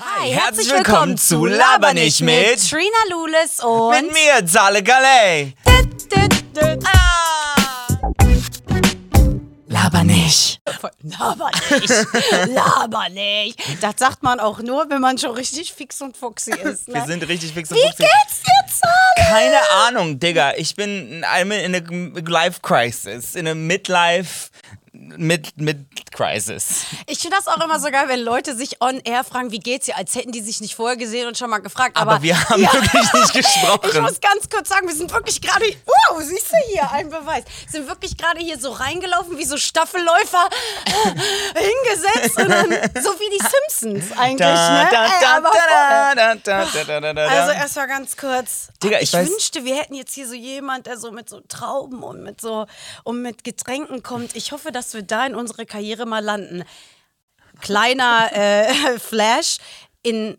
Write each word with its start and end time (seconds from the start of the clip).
Hi, 0.00 0.28
herzlich 0.28 0.68
willkommen 0.72 1.16
zu 1.16 1.46
Laber 1.46 1.94
nicht 1.94 2.20
mit 2.20 2.68
Trina 2.68 2.84
Lulis 3.10 3.62
und 3.62 3.92
mit 3.92 4.12
mir, 4.12 4.44
Zale 4.44 4.82
Galey. 4.82 5.54
Ah. 6.84 7.54
Laber 9.68 10.02
nicht. 10.02 10.60
Laber 11.00 11.50
nicht, 11.70 12.06
laber 12.48 13.08
nicht. 13.10 13.60
Das 13.80 13.94
sagt 13.98 14.24
man 14.24 14.40
auch 14.40 14.58
nur, 14.58 14.90
wenn 14.90 15.00
man 15.00 15.16
schon 15.16 15.30
richtig 15.30 15.72
fix 15.72 16.02
und 16.02 16.16
foxy 16.16 16.50
ist. 16.50 16.88
Ne? 16.88 16.94
Wir 16.94 17.04
sind 17.04 17.28
richtig 17.28 17.52
fix 17.52 17.70
und 17.70 17.76
Wie 17.76 17.82
fuchsig. 17.82 17.98
geht's 17.98 18.42
dir, 18.42 18.80
Zale? 18.80 19.28
Keine 19.28 19.70
Ahnung, 19.86 20.18
Digga. 20.18 20.54
Ich 20.56 20.74
bin 20.74 21.22
in 21.22 21.74
a 21.76 22.20
life 22.28 22.58
crisis, 22.62 23.36
in 23.36 23.46
a 23.46 23.54
midlife 23.54 24.50
mit 24.92 25.60
mit 25.60 25.78
crisis. 26.14 26.84
Ich 27.06 27.18
finde 27.18 27.36
das 27.36 27.46
auch 27.48 27.62
immer 27.62 27.78
so 27.80 27.90
geil, 27.90 28.04
wenn 28.08 28.20
Leute 28.20 28.56
sich 28.56 28.80
on 28.80 29.00
air 29.04 29.24
fragen, 29.24 29.50
wie 29.50 29.58
geht's 29.58 29.86
dir, 29.86 29.96
als 29.96 30.14
hätten 30.14 30.32
die 30.32 30.40
sich 30.40 30.60
nicht 30.60 30.74
vorher 30.74 30.96
gesehen 30.96 31.26
und 31.26 31.36
schon 31.36 31.50
mal 31.50 31.58
gefragt. 31.58 31.96
Aber, 31.96 32.12
Aber 32.12 32.22
wir 32.22 32.38
haben 32.48 32.62
wirklich 32.62 33.12
nicht 33.12 33.24
Ich 33.24 33.32
gesprochen. 33.32 34.02
muss 34.02 34.20
ganz 34.20 34.48
kurz 34.48 34.68
sagen, 34.68 34.86
wir 34.88 34.94
sind 34.94 35.12
wirklich 35.12 35.40
gerade. 35.42 35.64
Wow, 35.86 36.20
siehst 36.22 36.52
du 36.52 36.56
hier, 36.72 36.90
ein 36.92 37.10
Beweis. 37.10 37.44
Sind 37.70 37.86
wirklich 37.88 38.16
gerade 38.16 38.40
hier 38.40 38.58
so 38.58 38.70
reingelaufen 38.72 39.36
wie 39.38 39.44
so 39.44 39.56
Staffelläufer 39.56 40.48
hingesetzt 41.54 42.38
und 42.38 42.48
dann 42.48 42.70
so 43.02 43.10
wie 43.18 43.30
die 43.38 43.44
Simpsons 43.80 44.16
eigentlich, 44.18 44.38
Da, 44.38 44.84
ne? 44.84 44.88
da, 46.14 46.34
da. 46.34 47.26
Also 47.26 47.52
erstmal 47.52 47.88
ganz 47.88 48.16
kurz. 48.16 48.68
Digga, 48.82 48.98
ich 49.00 49.10
weiß- 49.12 49.26
wünschte, 49.30 49.64
wir 49.64 49.76
hätten 49.76 49.94
jetzt 49.94 50.14
hier 50.14 50.26
so 50.28 50.34
jemand, 50.34 50.86
der 50.86 50.96
so 50.98 51.10
mit 51.10 51.28
so 51.28 51.40
Trauben 51.48 52.02
und 52.02 52.22
mit 52.22 52.40
so 52.40 52.66
und 53.04 53.22
mit 53.22 53.44
Getränken 53.44 54.02
kommt. 54.02 54.36
Ich 54.36 54.52
hoffe, 54.52 54.72
dass 54.72 54.94
wir 54.94 55.02
da 55.02 55.26
in 55.26 55.34
unsere 55.34 55.66
Karriere 55.66 56.03
mal 56.06 56.22
landen. 56.22 56.64
Kleiner 57.60 58.30
äh, 58.32 58.98
Flash 58.98 59.58
in 60.02 60.38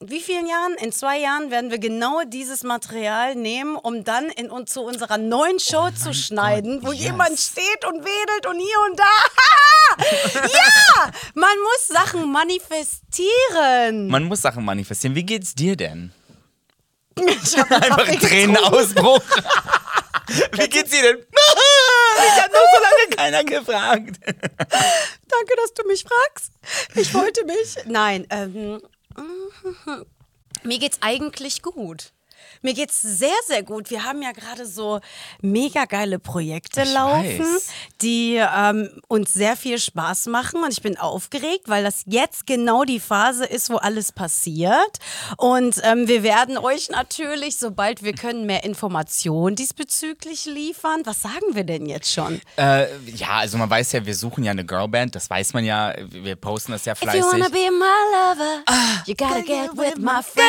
wie 0.00 0.20
vielen 0.20 0.46
Jahren? 0.46 0.74
In 0.74 0.92
zwei 0.92 1.18
Jahren 1.18 1.50
werden 1.50 1.72
wir 1.72 1.78
genau 1.78 2.22
dieses 2.24 2.62
Material 2.62 3.34
nehmen, 3.34 3.74
um 3.74 4.04
dann 4.04 4.26
in, 4.26 4.48
und 4.48 4.70
zu 4.70 4.82
unserer 4.82 5.18
neuen 5.18 5.58
Show 5.58 5.90
zu 5.90 6.14
schneiden, 6.14 6.84
wo 6.84 6.92
yes. 6.92 7.02
jemand 7.02 7.38
steht 7.38 7.84
und 7.84 8.04
wedelt 8.04 8.46
und 8.46 8.60
hier 8.60 8.80
und 8.88 8.98
da. 8.98 10.44
ja! 10.48 11.10
Man 11.34 11.50
muss 11.50 11.88
Sachen 11.88 12.30
manifestieren. 12.30 14.06
Man 14.06 14.24
muss 14.24 14.40
Sachen 14.40 14.64
manifestieren. 14.64 15.16
Wie 15.16 15.24
geht's 15.24 15.54
dir 15.54 15.74
denn? 15.76 16.12
Ich 17.16 17.58
hab 17.58 17.70
Einfach. 17.72 18.06
Tränenausbruch. 18.20 19.22
Wie 20.28 20.68
geht's 20.68 20.90
dir 20.90 21.02
denn? 21.02 21.26
Ich 22.20 22.42
hab 22.42 22.52
noch 22.52 22.60
so 22.74 22.82
lange 22.82 23.16
keiner 23.16 23.44
gefragt. 23.44 24.18
Danke, 24.26 25.56
dass 25.56 25.72
du 25.74 25.86
mich 25.86 26.04
fragst. 26.04 26.52
Ich 26.96 27.14
wollte 27.14 27.44
mich. 27.44 27.76
Nein, 27.86 28.26
ähm, 28.30 28.82
mir 30.64 30.78
geht's 30.78 30.98
eigentlich 31.00 31.62
gut. 31.62 32.12
Mir 32.62 32.74
geht's 32.74 33.00
sehr, 33.00 33.34
sehr 33.46 33.62
gut. 33.62 33.90
Wir 33.90 34.04
haben 34.04 34.22
ja 34.22 34.32
gerade 34.32 34.66
so 34.66 35.00
mega 35.40 35.84
geile 35.84 36.18
Projekte 36.18 36.82
Ich 36.82 36.92
laufen, 36.92 37.38
weiß. 37.40 37.68
die 38.02 38.36
ähm, 38.36 38.90
uns 39.08 39.32
sehr 39.32 39.56
viel 39.56 39.78
Spaß 39.78 40.26
machen. 40.26 40.62
Und 40.62 40.72
ich 40.72 40.82
bin 40.82 40.98
aufgeregt, 40.98 41.68
weil 41.68 41.84
das 41.84 42.02
jetzt 42.06 42.46
genau 42.46 42.84
die 42.84 43.00
Phase 43.00 43.44
ist, 43.44 43.70
wo 43.70 43.76
alles 43.76 44.12
passiert. 44.12 44.98
Und 45.36 45.80
ähm, 45.84 46.08
wir 46.08 46.22
werden 46.22 46.58
euch 46.58 46.88
natürlich, 46.90 47.58
sobald 47.58 48.02
wir 48.02 48.12
können, 48.14 48.46
mehr 48.46 48.64
Informationen 48.64 49.56
diesbezüglich 49.56 50.44
liefern. 50.46 51.02
Was 51.04 51.22
sagen 51.22 51.46
wir 51.52 51.64
denn 51.64 51.86
jetzt 51.86 52.12
schon? 52.12 52.40
Äh, 52.56 52.86
ja, 53.06 53.28
also 53.38 53.56
man 53.58 53.70
weiß 53.70 53.92
ja, 53.92 54.04
wir 54.04 54.14
suchen 54.14 54.44
ja 54.44 54.50
eine 54.52 54.64
Girlband, 54.64 55.14
das 55.14 55.30
weiß 55.30 55.52
man 55.54 55.64
ja. 55.64 55.94
Wir 56.10 56.36
posten 56.36 56.72
das 56.72 56.84
ja 56.84 56.92
If 56.94 57.02
you 57.02 57.10
fleißig. 57.10 57.32
wanna 57.32 57.48
be 57.48 57.70
my 57.70 57.84
lover, 58.12 58.62
you 59.06 59.14
gotta 59.14 59.40
get 59.40 59.76
with 59.76 59.96
my 59.98 60.20
friend. 60.22 60.48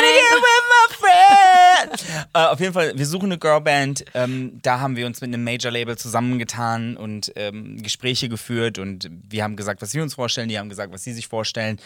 Äh, 2.34 2.40
auf 2.40 2.60
jeden 2.60 2.74
Fall, 2.74 2.94
wir 2.96 3.06
suchen 3.06 3.26
eine 3.28 3.38
Girlband. 3.38 4.06
Ähm, 4.14 4.60
da 4.62 4.80
haben 4.80 4.96
wir 4.96 5.06
uns 5.06 5.22
mit 5.22 5.30
einem 5.34 5.44
Major-Label 5.44 5.98
zusammengetan 5.98 6.98
und 6.98 7.32
ähm, 7.36 7.82
Gespräche 7.82 8.30
geführt 8.30 8.80
und 8.80 9.10
wir 9.30 9.44
haben 9.44 9.56
gesagt, 9.56 9.82
was 9.82 9.94
wir 9.94 10.04
uns 10.04 10.14
vorstellen, 10.16 10.50
die 10.50 10.58
haben 10.60 10.70
gesagt, 10.70 10.94
was 10.94 11.04
sie 11.04 11.14
sich 11.14 11.28
vorstellen. 11.28 11.80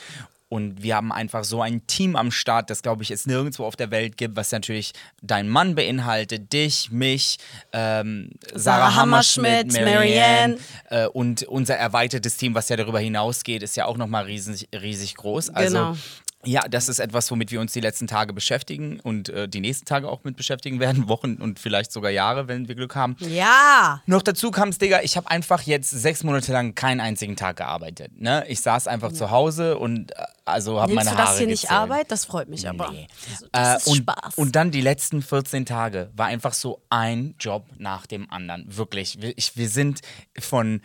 Und 0.50 0.84
wir 0.84 0.96
haben 0.96 1.12
einfach 1.12 1.44
so 1.46 1.64
ein 1.64 1.88
Team 1.88 2.16
am 2.16 2.30
Start, 2.30 2.70
das, 2.70 2.84
glaube 2.84 3.02
ich, 3.02 3.10
es 3.10 3.26
nirgendwo 3.26 3.66
auf 3.66 3.76
der 3.76 3.90
Welt 3.90 4.18
gibt, 4.18 4.36
was 4.36 4.52
natürlich 4.52 4.94
dein 5.24 5.50
Mann 5.50 5.74
beinhaltet, 5.74 6.54
dich, 6.54 6.92
mich, 6.92 7.40
ähm, 7.72 8.30
Sarah, 8.54 8.60
Sarah 8.92 8.96
Hammerschmidt, 8.96 9.52
Hammerschmidt, 9.52 9.86
Marianne, 9.86 10.58
Marianne. 10.92 11.06
äh, 11.06 11.08
und 11.08 11.42
unser 11.44 11.76
erweitertes 11.78 12.38
Team, 12.38 12.54
was 12.54 12.70
ja 12.70 12.76
darüber 12.76 13.00
hinausgeht, 13.00 13.64
ist 13.64 13.76
ja 13.78 13.86
auch 13.86 13.98
nochmal 13.98 14.26
riesig, 14.26 14.68
riesig 14.80 15.16
groß. 15.16 15.50
Also, 15.50 15.78
Genau. 15.78 15.98
Ja, 16.46 16.68
das 16.68 16.90
ist 16.90 17.00
etwas, 17.00 17.30
womit 17.32 17.52
wir 17.52 17.62
uns 17.62 17.74
die 17.74 17.80
letzten 17.80 18.08
Tage 18.08 18.34
beschäftigen 18.34 19.00
und 19.00 19.30
äh, 19.30 19.48
die 19.48 19.60
nächsten 19.62 19.86
Tage 19.86 20.10
auch 20.10 20.24
mit 20.24 20.36
beschäftigen 20.38 20.80
werden, 20.80 21.08
Wochen 21.10 21.36
und 21.36 21.60
vielleicht 21.60 21.92
sogar 21.92 22.12
Jahre, 22.12 22.48
wenn 22.48 22.68
wir 22.68 22.76
Glück 22.76 22.96
haben. 22.96 23.16
Ja. 23.20 24.02
Noch 24.06 24.22
dazu 24.22 24.52
kam 24.52 24.70
es, 24.70 24.78
Digga, 24.78 25.02
ich 25.04 25.16
habe 25.18 25.30
einfach 25.30 25.62
jetzt 25.62 25.90
sechs 25.90 26.24
Monate 26.24 26.52
lang 26.52 26.76
keinen 26.76 27.00
einzigen 27.00 27.36
Tag 27.36 27.58
gearbeitet. 27.58 28.20
Ne? 28.20 28.44
Ich 28.48 28.62
saß 28.62 28.88
einfach 28.88 29.12
zu 29.12 29.32
Hause 29.32 29.78
und 29.78 30.12
äh, 30.12 30.24
also 30.46 30.82
habe 30.82 30.94
meine 30.94 31.10
du 31.10 31.16
Haare 31.18 31.28
das 31.30 31.38
hier 31.38 31.48
nicht. 31.48 31.72
Arbeit? 31.72 32.12
Das 32.12 32.26
freut 32.26 32.50
mich 32.50 32.68
aber. 32.68 32.92
Nee. 32.92 33.08
Also, 33.32 33.48
das 33.52 33.68
Äh, 33.74 33.78
ist 33.78 33.88
und, 33.88 33.96
Spaß. 33.98 34.36
und 34.36 34.56
dann 34.56 34.72
die 34.72 34.82
letzten 34.82 35.22
14 35.22 35.66
Tage 35.66 36.12
war 36.16 36.26
einfach 36.28 36.54
so 36.54 36.82
ein 36.90 37.36
Job 37.40 37.66
nach 37.78 38.06
dem 38.08 38.30
anderen. 38.30 38.66
Wirklich. 38.76 39.22
Wir, 39.22 39.38
ich, 39.38 39.56
wir 39.56 39.70
sind 39.70 40.02
von, 40.38 40.82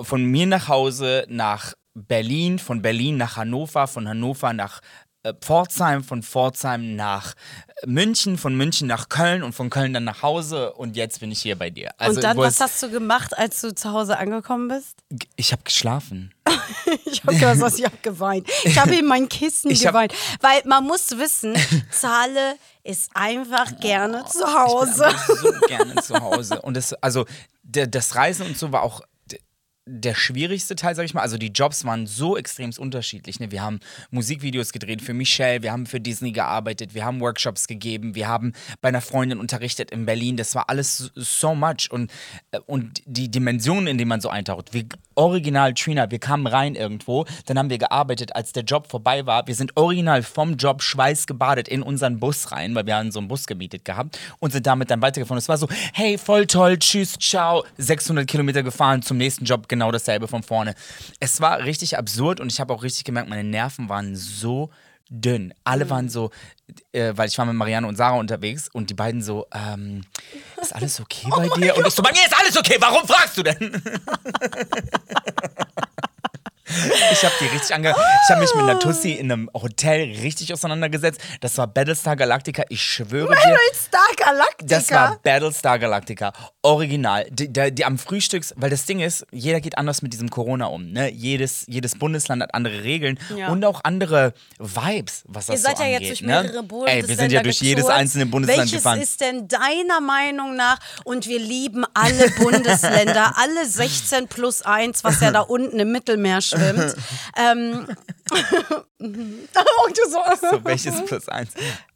von 0.00 0.24
mir 0.24 0.46
nach 0.46 0.68
Hause 0.68 1.26
nach 1.28 1.74
Berlin, 1.94 2.58
von 2.58 2.82
Berlin 2.82 3.16
nach 3.16 3.36
Hannover, 3.36 3.86
von 3.86 4.08
Hannover 4.08 4.52
nach 4.52 4.80
äh, 5.24 5.32
Pforzheim, 5.40 6.04
von 6.04 6.22
Pforzheim 6.22 6.96
nach 6.96 7.32
äh, 7.82 7.86
München, 7.86 8.36
von 8.36 8.54
München 8.54 8.86
nach 8.86 9.08
Köln 9.08 9.42
und 9.42 9.54
von 9.54 9.70
Köln 9.70 9.94
dann 9.94 10.04
nach 10.04 10.22
Hause 10.22 10.74
und 10.74 10.96
jetzt 10.96 11.20
bin 11.20 11.32
ich 11.32 11.40
hier 11.40 11.56
bei 11.56 11.70
dir. 11.70 11.92
Also, 11.96 12.16
und 12.16 12.24
dann, 12.24 12.36
was 12.36 12.60
hast 12.60 12.82
du 12.82 12.90
gemacht, 12.90 13.36
als 13.36 13.62
du 13.62 13.74
zu 13.74 13.92
Hause 13.92 14.18
angekommen 14.18 14.68
bist? 14.68 14.98
ich 15.36 15.52
habe 15.52 15.62
geschlafen. 15.62 16.34
Ich 17.06 17.22
habe 17.24 17.60
was 17.60 17.78
ich 17.78 17.84
habe 17.84 17.96
geweint. 18.02 18.48
Ich 18.64 18.78
habe 18.78 18.94
in 18.96 19.06
mein 19.06 19.28
Kissen 19.28 19.70
Ich 19.70 19.82
geweint. 19.82 20.12
Weil 20.40 20.62
man 20.66 20.84
muss 20.84 21.10
wissen, 21.16 21.54
Zahle 21.90 22.56
ist 22.82 23.10
einfach 23.14 23.70
gerne 23.80 24.24
zu 24.26 24.44
Hause. 24.44 25.06
Ich 25.08 25.26
bin 25.26 25.52
so 25.52 25.66
gerne 25.66 25.94
zu 26.02 26.14
Hause. 26.20 26.60
Und 26.60 26.76
das, 26.76 26.92
also, 26.94 27.24
das 27.62 28.14
Reisen 28.14 28.46
und 28.46 28.58
so 28.58 28.72
war 28.72 28.82
auch 28.82 29.00
der 29.86 30.14
schwierigste 30.14 30.76
Teil, 30.76 30.94
sag 30.94 31.04
ich 31.04 31.12
mal. 31.12 31.20
Also 31.20 31.36
die 31.36 31.48
Jobs 31.48 31.84
waren 31.84 32.06
so 32.06 32.38
extrem 32.38 32.70
unterschiedlich. 32.78 33.38
Ne? 33.38 33.50
Wir 33.50 33.62
haben 33.62 33.80
Musikvideos 34.10 34.72
gedreht 34.72 35.02
für 35.02 35.12
Michelle, 35.12 35.62
wir 35.62 35.72
haben 35.72 35.84
für 35.84 36.00
Disney 36.00 36.32
gearbeitet, 36.32 36.94
wir 36.94 37.04
haben 37.04 37.20
Workshops 37.20 37.66
gegeben, 37.66 38.14
wir 38.14 38.26
haben 38.26 38.54
bei 38.80 38.88
einer 38.88 39.02
Freundin 39.02 39.38
unterrichtet 39.38 39.90
in 39.90 40.06
Berlin. 40.06 40.38
Das 40.38 40.54
war 40.54 40.70
alles 40.70 41.10
so- 41.14 41.54
much. 41.54 41.90
Und, 41.90 42.10
äh, 42.52 42.60
und 42.66 43.02
die 43.04 43.30
Dimensionen, 43.30 43.86
in 43.86 43.98
denen 43.98 44.08
man 44.08 44.22
so 44.22 44.30
eintaucht. 44.30 44.72
Wir, 44.72 44.86
original 45.16 45.74
Trina, 45.74 46.10
wir 46.10 46.18
kamen 46.18 46.46
rein 46.46 46.74
irgendwo, 46.74 47.26
dann 47.46 47.58
haben 47.58 47.70
wir 47.70 47.78
gearbeitet, 47.78 48.34
als 48.34 48.52
der 48.52 48.64
Job 48.64 48.88
vorbei 48.90 49.26
war. 49.26 49.46
Wir 49.46 49.54
sind 49.54 49.76
original 49.76 50.22
vom 50.22 50.56
Job 50.56 50.82
schweißgebadet 50.82 51.68
in 51.68 51.82
unseren 51.82 52.18
Bus 52.18 52.50
rein, 52.52 52.74
weil 52.74 52.86
wir 52.86 52.96
haben 52.96 53.12
so 53.12 53.18
einen 53.20 53.28
Bus 53.28 53.46
gemietet 53.46 53.84
gehabt 53.84 54.18
und 54.40 54.52
sind 54.52 54.66
damit 54.66 54.90
dann 54.90 55.02
weitergefahren. 55.02 55.38
Es 55.38 55.48
war 55.48 55.58
so, 55.58 55.68
hey, 55.92 56.16
voll 56.18 56.46
toll, 56.46 56.78
tschüss, 56.78 57.16
ciao, 57.18 57.64
600 57.76 58.26
Kilometer 58.26 58.62
gefahren, 58.62 59.02
zum 59.02 59.18
nächsten 59.18 59.44
Job 59.44 59.68
genau 59.74 59.90
dasselbe 59.90 60.28
von 60.28 60.42
vorne. 60.42 60.74
Es 61.20 61.40
war 61.40 61.64
richtig 61.64 61.98
absurd 61.98 62.40
und 62.40 62.50
ich 62.50 62.60
habe 62.60 62.72
auch 62.72 62.82
richtig 62.82 63.04
gemerkt, 63.04 63.28
meine 63.28 63.44
Nerven 63.44 63.88
waren 63.88 64.16
so 64.16 64.70
dünn. 65.10 65.52
Alle 65.64 65.90
waren 65.90 66.08
so, 66.08 66.30
äh, 66.92 67.12
weil 67.16 67.28
ich 67.28 67.36
war 67.36 67.44
mit 67.44 67.54
Marianne 67.54 67.86
und 67.86 67.96
Sarah 67.96 68.16
unterwegs 68.16 68.68
und 68.72 68.90
die 68.90 68.94
beiden 68.94 69.22
so, 69.22 69.46
ähm, 69.52 70.04
ist 70.60 70.74
alles 70.74 71.00
okay 71.00 71.28
bei 71.36 71.48
dir? 71.48 71.76
Und 71.76 71.86
ich 71.86 71.94
so, 71.94 72.02
bei 72.02 72.12
mir 72.12 72.24
ist 72.24 72.38
alles 72.38 72.56
okay, 72.56 72.76
warum 72.80 73.06
fragst 73.06 73.36
du 73.36 73.42
denn? 73.42 73.82
Ich 77.12 77.22
habe 77.24 77.34
die 77.40 77.46
richtig 77.46 77.74
ange... 77.74 77.90
Ich 78.24 78.30
habe 78.30 78.40
mich 78.40 78.54
mit 78.54 78.64
einer 78.64 78.78
Tussi 78.78 79.12
in 79.12 79.30
einem 79.30 79.50
Hotel 79.54 80.10
richtig 80.22 80.52
auseinandergesetzt. 80.52 81.20
Das 81.40 81.56
war 81.58 81.66
Battlestar 81.66 82.16
Galactica. 82.16 82.64
Ich 82.68 82.82
schwöre 82.82 83.34
dir, 83.34 83.56
Star 83.74 84.00
Galactica. 84.16 84.66
das 84.66 84.90
war 84.90 85.18
Battlestar 85.22 85.78
Galactica. 85.78 86.32
Original. 86.62 87.26
Die, 87.30 87.52
die, 87.52 87.72
die 87.74 87.84
am 87.84 87.98
Frühstücks... 87.98 88.52
Weil 88.56 88.70
das 88.70 88.86
Ding 88.86 89.00
ist, 89.00 89.26
jeder 89.30 89.60
geht 89.60 89.78
anders 89.78 90.02
mit 90.02 90.12
diesem 90.12 90.30
Corona 90.30 90.66
um. 90.66 90.90
Ne? 90.92 91.10
Jedes, 91.10 91.64
jedes 91.68 91.98
Bundesland 91.98 92.42
hat 92.42 92.54
andere 92.54 92.82
Regeln 92.82 93.18
Ja. 93.36 93.48
und 93.48 93.64
auch 93.64 93.80
andere 93.84 94.32
Vibes, 94.58 95.22
was 95.26 95.46
das 95.46 95.56
Ihr 95.56 95.62
seid 95.62 95.76
so 95.78 95.82
ja 95.84 95.96
angeht. 95.96 96.08
jetzt 96.08 96.20
durch 96.20 96.28
ne? 96.28 96.42
mehrere 96.42 96.62
Bundesländer 96.62 97.02
Ey, 97.04 97.08
wir 97.08 97.16
sind 97.16 97.32
ja 97.32 97.42
durch 97.42 97.60
jedes 97.60 97.84
getourt. 97.84 97.98
einzelne 98.00 98.26
Bundesland 98.26 98.60
Welches 98.60 98.76
gefahren. 98.78 99.00
ist 99.00 99.20
denn 99.20 99.48
deiner 99.48 100.00
Meinung 100.00 100.56
nach, 100.56 100.78
und 101.04 101.26
wir 101.26 101.38
lieben 101.38 101.84
alle 101.94 102.30
Bundesländer, 102.38 103.34
alle 103.36 103.66
16 103.66 104.28
plus 104.28 104.62
1, 104.62 105.04
was 105.04 105.20
ja 105.20 105.30
da 105.30 105.40
unten 105.40 105.78
im 105.78 105.92
Mittelmeer 105.92 106.40
schwimmt. 106.40 106.63
Ähm, 107.36 107.86
und 108.98 108.98
du 109.98 110.10
so, 110.10 110.18
so, 110.50 110.64
welches 110.64 111.04
plus 111.04 111.28
eins? 111.28 111.50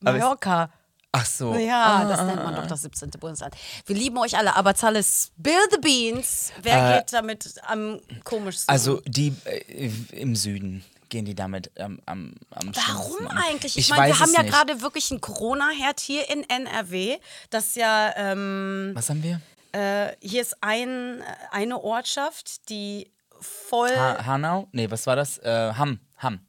Aber 0.05 0.19
Mallorca. 0.19 0.71
ach 1.13 1.27
so. 1.27 1.55
Ja, 1.55 2.05
das 2.09 2.23
nennt 2.23 2.43
man 2.43 2.55
doch 2.55 2.67
das 2.67 2.83
17. 2.83 3.11
Bundesland. 3.19 3.55
Wir 3.87 3.97
lieben 3.97 4.19
euch 4.19 4.37
alle, 4.37 4.55
aber 4.57 4.75
Zalle, 4.75 5.03
spill 5.03 5.53
the 5.71 5.79
beans. 5.79 6.53
Wer 6.63 6.99
geht 6.99 7.13
damit 7.13 7.55
am 7.67 8.01
komischsten? 8.25 8.71
Also 8.71 9.01
die 9.07 9.35
äh, 9.45 9.91
im 10.13 10.37
Süden. 10.37 10.85
gehen 11.09 11.25
die 11.25 11.35
damit 11.35 11.71
ähm, 11.77 12.01
am, 12.07 12.35
am 12.51 12.71
Warum 12.75 13.27
um? 13.27 13.29
eigentlich? 13.29 13.77
Ich, 13.79 13.89
Ich 13.89 13.91
meine, 13.91 14.09
wir 14.13 14.21
haben 14.21 14.33
ja 14.33 14.43
gerade 14.43 14.81
wirklich 14.83 15.11
einen 15.11 15.21
Corona-Herd 15.21 16.01
hier 16.01 16.29
in 16.31 16.49
NRW. 16.49 17.17
Das 17.51 17.69
ist 17.69 17.77
ja, 17.77 18.13
ähm, 18.17 18.93
Was 18.95 19.09
haben 19.09 19.23
wir? 19.23 19.41
äh, 19.73 20.09
hier 20.21 20.43
ist 20.43 20.57
ein, 20.61 21.23
eine 21.51 21.83
Ortschaft, 21.83 22.69
die 22.69 23.11
voll. 23.41 23.91
Ha 23.97 24.25
Hanau? 24.27 24.69
Nee, 24.73 24.91
was 24.91 25.07
war 25.07 25.17
das? 25.17 25.39
Äh, 25.39 25.73
Hamm. 25.77 26.01
Hamm. 26.19 26.41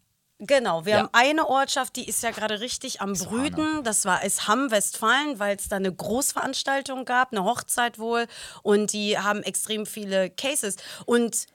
Genau, 0.41 0.85
wir 0.85 0.93
Ja. 0.93 0.99
haben 0.99 1.09
eine 1.11 1.47
Ortschaft, 1.49 1.97
die 1.97 2.07
ist 2.07 2.23
ja 2.23 2.31
gerade 2.31 2.61
richtig 2.61 3.01
am 3.01 3.11
Brüten. 3.11 3.83
Das 3.83 4.05
war 4.05 4.23
ist 4.23 4.47
Hamm, 4.47 4.71
Westfalen, 4.71 5.37
weil 5.37 5.57
es 5.57 5.67
da 5.67 5.75
eine 5.75 5.93
Großveranstaltung 5.93 7.03
gab, 7.03 7.33
eine 7.33 7.43
Hochzeit 7.43 7.99
wohl. 7.99 8.25
Und 8.63 8.93
die 8.93 9.17
haben 9.19 9.43
extrem 9.43 9.85
viele 9.85 10.29
Cases. 10.29 10.77
Und 11.05 11.45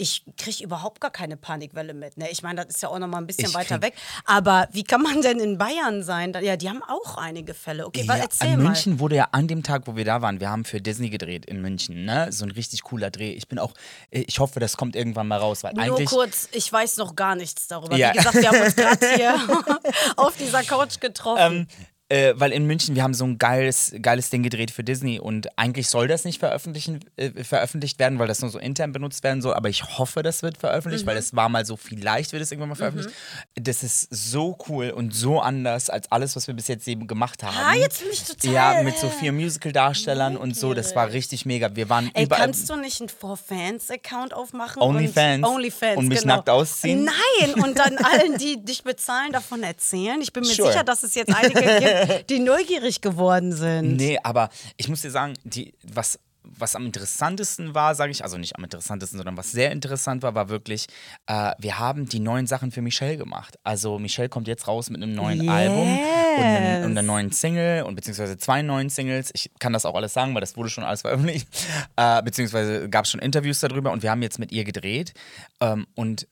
ich 0.00 0.24
kriege 0.38 0.64
überhaupt 0.64 1.00
gar 1.00 1.10
keine 1.10 1.36
Panikwelle 1.36 1.92
mit. 1.94 2.16
Ne? 2.16 2.30
Ich 2.30 2.42
meine, 2.42 2.64
das 2.64 2.74
ist 2.76 2.82
ja 2.82 2.88
auch 2.88 2.98
noch 2.98 3.06
mal 3.06 3.18
ein 3.18 3.26
bisschen 3.26 3.48
Ich 3.50 3.54
weiter 3.54 3.78
krieg- 3.78 3.92
weg. 3.92 3.94
Aber 4.24 4.66
wie 4.72 4.82
kann 4.82 5.02
man 5.02 5.20
denn 5.20 5.38
in 5.38 5.58
Bayern 5.58 6.02
sein? 6.02 6.32
Ja, 6.42 6.56
die 6.56 6.68
haben 6.70 6.82
auch 6.82 7.16
einige 7.18 7.52
Fälle. 7.54 7.86
Okay, 7.86 8.04
Ja, 8.06 8.16
erzähl 8.16 8.48
in 8.54 8.56
mal. 8.62 8.70
München 8.70 8.98
wurde 8.98 9.16
ja 9.16 9.28
an 9.32 9.46
dem 9.46 9.62
Tag, 9.62 9.82
wo 9.86 9.96
wir 9.96 10.04
da 10.06 10.22
waren, 10.22 10.40
wir 10.40 10.48
haben 10.48 10.64
für 10.64 10.80
Disney 10.80 11.10
gedreht 11.10 11.44
in 11.44 11.60
München, 11.60 12.04
ne? 12.06 12.32
So 12.32 12.44
ein 12.46 12.50
richtig 12.50 12.82
cooler 12.82 13.10
Dreh. 13.10 13.32
Ich 13.32 13.46
bin 13.48 13.58
auch, 13.58 13.74
äh, 14.10 14.20
ich 14.26 14.38
hoffe, 14.38 14.58
das 14.58 14.76
kommt 14.76 14.96
irgendwann 14.96 15.28
mal 15.28 15.38
raus, 15.38 15.62
weil 15.64 15.74
Nur 15.74 15.84
eigentlich. 15.84 16.08
kurz, 16.08 16.48
ich 16.52 16.72
weiß 16.72 16.96
noch 16.96 17.14
gar 17.14 17.34
nichts 17.36 17.66
darüber. 17.66 17.96
Ja. 17.96 18.12
Wie 18.14 18.16
gesagt, 18.18 18.34
wir 18.36 18.48
haben 18.48 18.60
uns 18.62 18.76
gerade 18.76 19.14
hier 19.14 19.34
auf 20.16 20.36
dieser 20.36 20.62
Couch 20.62 20.98
getroffen. 21.00 21.40
Ähm, 21.40 21.66
äh, 22.10 22.34
weil 22.36 22.52
in 22.52 22.66
München, 22.66 22.94
wir 22.94 23.02
haben 23.02 23.14
so 23.14 23.24
ein 23.24 23.38
geiles, 23.38 23.94
geiles 24.02 24.28
Ding 24.30 24.42
gedreht 24.42 24.70
für 24.70 24.84
Disney 24.84 25.18
und 25.18 25.48
eigentlich 25.58 25.88
soll 25.88 26.06
das 26.08 26.24
nicht 26.24 26.38
veröffentlichen, 26.40 27.00
äh, 27.16 27.30
veröffentlicht 27.44 27.98
werden, 27.98 28.18
weil 28.18 28.28
das 28.28 28.40
nur 28.42 28.50
so 28.50 28.58
intern 28.58 28.92
benutzt 28.92 29.22
werden 29.24 29.40
soll, 29.40 29.54
aber 29.54 29.68
ich 29.70 29.98
hoffe, 29.98 30.22
das 30.22 30.42
wird 30.42 30.58
veröffentlicht, 30.58 31.04
Mhm. 31.04 31.08
weil 31.10 31.16
es 31.16 31.34
war 31.34 31.48
mal 31.48 31.64
so, 31.64 31.76
vielleicht 31.76 32.32
wird 32.32 32.42
es 32.42 32.50
irgendwann 32.52 32.70
mal 32.70 32.74
veröffentlicht. 32.74 33.14
Das 33.54 33.82
ist 33.82 34.08
so 34.10 34.58
cool 34.68 34.90
und 34.90 35.14
so 35.14 35.40
anders 35.40 35.88
als 35.88 36.10
alles, 36.12 36.36
was 36.36 36.46
wir 36.46 36.54
bis 36.54 36.68
jetzt 36.68 36.86
eben 36.88 37.06
gemacht 37.06 37.42
haben. 37.42 37.56
ah, 37.56 37.74
jetzt 37.74 38.00
bin 38.00 38.10
ich 38.12 38.24
total. 38.24 38.52
Ja, 38.52 38.82
mit 38.82 38.98
so 38.98 39.08
vier 39.08 39.32
Musical-Darstellern 39.32 40.36
und 40.36 40.56
so, 40.56 40.74
das 40.74 40.94
war 40.94 41.10
richtig 41.12 41.46
mega. 41.46 41.74
Wir 41.74 41.88
waren 41.88 42.10
Ey, 42.14 42.24
überall. 42.24 42.42
kannst 42.42 42.68
du 42.68 42.76
nicht 42.76 43.00
einen 43.00 43.08
For-Fans-Account 43.08 44.34
aufmachen? 44.34 44.82
Onlyfans? 44.82 45.46
Und, 45.46 45.54
Onlyfans, 45.54 45.96
Und 45.98 46.08
mich 46.08 46.20
genau. 46.22 46.36
nackt 46.36 46.50
ausziehen? 46.50 47.04
Nein, 47.04 47.54
und 47.62 47.78
dann 47.78 47.96
allen, 48.04 48.36
die 48.38 48.62
dich 48.64 48.82
bezahlen, 48.82 49.32
davon 49.32 49.62
erzählen. 49.62 50.20
Ich 50.20 50.32
bin 50.32 50.42
mir 50.44 50.54
Sure. 50.54 50.70
sicher, 50.72 50.84
dass 50.84 51.02
es 51.02 51.14
jetzt 51.14 51.34
einige 51.34 51.60
gibt, 51.60 51.99
die 52.30 52.38
neugierig 52.38 53.00
geworden 53.00 53.52
sind. 53.52 53.96
Nee, 53.96 54.18
aber 54.22 54.50
ich 54.76 54.88
muss 54.88 55.02
dir 55.02 55.10
sagen, 55.10 55.34
die, 55.44 55.74
was, 55.82 56.18
was 56.42 56.74
am 56.74 56.86
interessantesten 56.86 57.74
war, 57.74 57.94
sage 57.94 58.12
ich, 58.12 58.24
also 58.24 58.38
nicht 58.38 58.56
am 58.56 58.64
interessantesten, 58.64 59.18
sondern 59.18 59.36
was 59.36 59.52
sehr 59.52 59.70
interessant 59.72 60.22
war, 60.22 60.34
war 60.34 60.48
wirklich, 60.48 60.86
äh, 61.26 61.52
wir 61.58 61.78
haben 61.78 62.06
die 62.06 62.20
neuen 62.20 62.46
Sachen 62.46 62.70
für 62.70 62.82
Michelle 62.82 63.16
gemacht. 63.16 63.58
Also 63.62 63.98
Michelle 63.98 64.28
kommt 64.28 64.48
jetzt 64.48 64.66
raus 64.66 64.90
mit 64.90 65.02
einem 65.02 65.14
neuen 65.14 65.48
Album 65.48 65.98
und, 66.38 66.44
einem, 66.44 66.84
und 66.84 66.90
einer 66.92 67.02
neuen 67.02 67.32
Single 67.32 67.84
und 67.84 67.94
beziehungsweise 67.94 68.38
zwei 68.38 68.62
neuen 68.62 68.88
Singles. 68.88 69.30
Ich 69.34 69.50
kann 69.58 69.72
das 69.72 69.84
auch 69.84 69.94
alles 69.94 70.12
sagen, 70.12 70.34
weil 70.34 70.40
das 70.40 70.56
wurde 70.56 70.70
schon 70.70 70.84
alles 70.84 71.02
veröffentlicht. 71.02 71.48
Äh, 71.96 72.22
beziehungsweise 72.22 72.88
gab 72.88 73.04
es 73.04 73.10
schon 73.10 73.20
Interviews 73.20 73.60
darüber 73.60 73.92
und 73.92 74.02
wir 74.02 74.10
haben 74.10 74.22
jetzt 74.22 74.38
mit 74.38 74.52
ihr 74.52 74.64
gedreht. 74.64 75.12
Ähm, 75.60 75.86
und 75.94 76.26